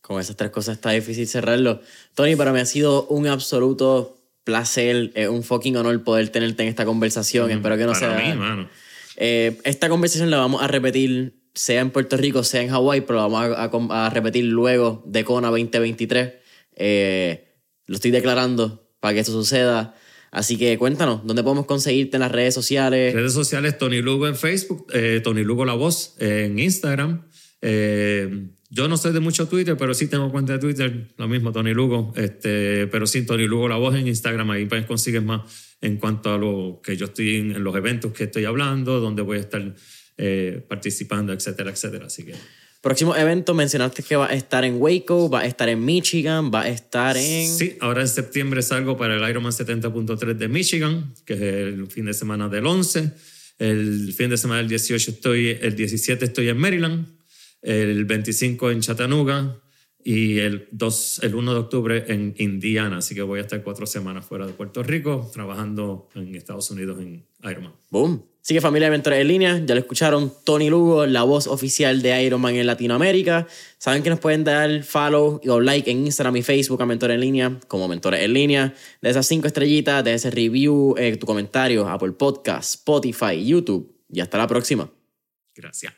[0.00, 1.80] Con esas tres cosas está difícil cerrarlo.
[2.14, 6.68] Tony, para mí ha sido un absoluto placer, es un fucking honor poder tenerte en
[6.68, 7.50] esta conversación.
[7.50, 8.34] Espero que no Para sea.
[8.34, 8.68] mí, mano.
[9.16, 13.16] Eh, esta conversación la vamos a repetir, sea en Puerto Rico, sea en Hawái, pero
[13.16, 16.34] la vamos a, a- a repetir luego de Kona 2023.
[16.76, 17.54] Eh,
[17.86, 19.94] lo estoy declarando para que eso suceda.
[20.30, 23.14] Así que cuéntanos, ¿dónde podemos conseguirte en las redes sociales?
[23.14, 27.26] Redes sociales, Tony Lugo en Facebook, eh, Tony Lugo La Voz en Instagram.
[27.62, 31.52] Eh, yo no soy de mucho Twitter, pero sí tengo cuenta de Twitter, lo mismo,
[31.52, 32.12] Tony Lugo.
[32.16, 35.42] Este, pero sí, Tony Lugo La Voz en Instagram, ahí pues consigues más
[35.80, 39.38] en cuanto a lo que yo estoy en, los eventos que estoy hablando, donde voy
[39.38, 39.74] a estar
[40.18, 42.06] eh, participando, etcétera, etcétera.
[42.06, 42.34] Así que
[42.86, 46.60] Próximo evento, mencionaste que va a estar en Waco, va a estar en Michigan, va
[46.60, 47.48] a estar en...
[47.48, 52.04] Sí, ahora en septiembre salgo para el Ironman 70.3 de Michigan, que es el fin
[52.04, 53.10] de semana del 11.
[53.58, 57.08] El fin de semana del 18 estoy, el 17 estoy en Maryland,
[57.60, 59.60] el 25 en Chattanooga
[60.06, 62.98] y el, 2, el 1 de octubre en Indiana.
[62.98, 67.00] Así que voy a estar cuatro semanas fuera de Puerto Rico trabajando en Estados Unidos
[67.00, 67.72] en Ironman.
[67.90, 68.24] Boom.
[68.40, 72.02] Así que familia de Mentores en Línea, ya lo escucharon, Tony Lugo, la voz oficial
[72.02, 73.48] de Ironman en Latinoamérica.
[73.78, 77.22] Saben que nos pueden dar follow o like en Instagram y Facebook a Mentores en
[77.22, 78.74] Línea, como Mentores en Línea.
[79.02, 83.92] De esas cinco estrellitas, de ese review, eh, tu comentario, Apple Podcast, Spotify, YouTube.
[84.08, 84.88] Y hasta la próxima.
[85.52, 85.94] Gracias.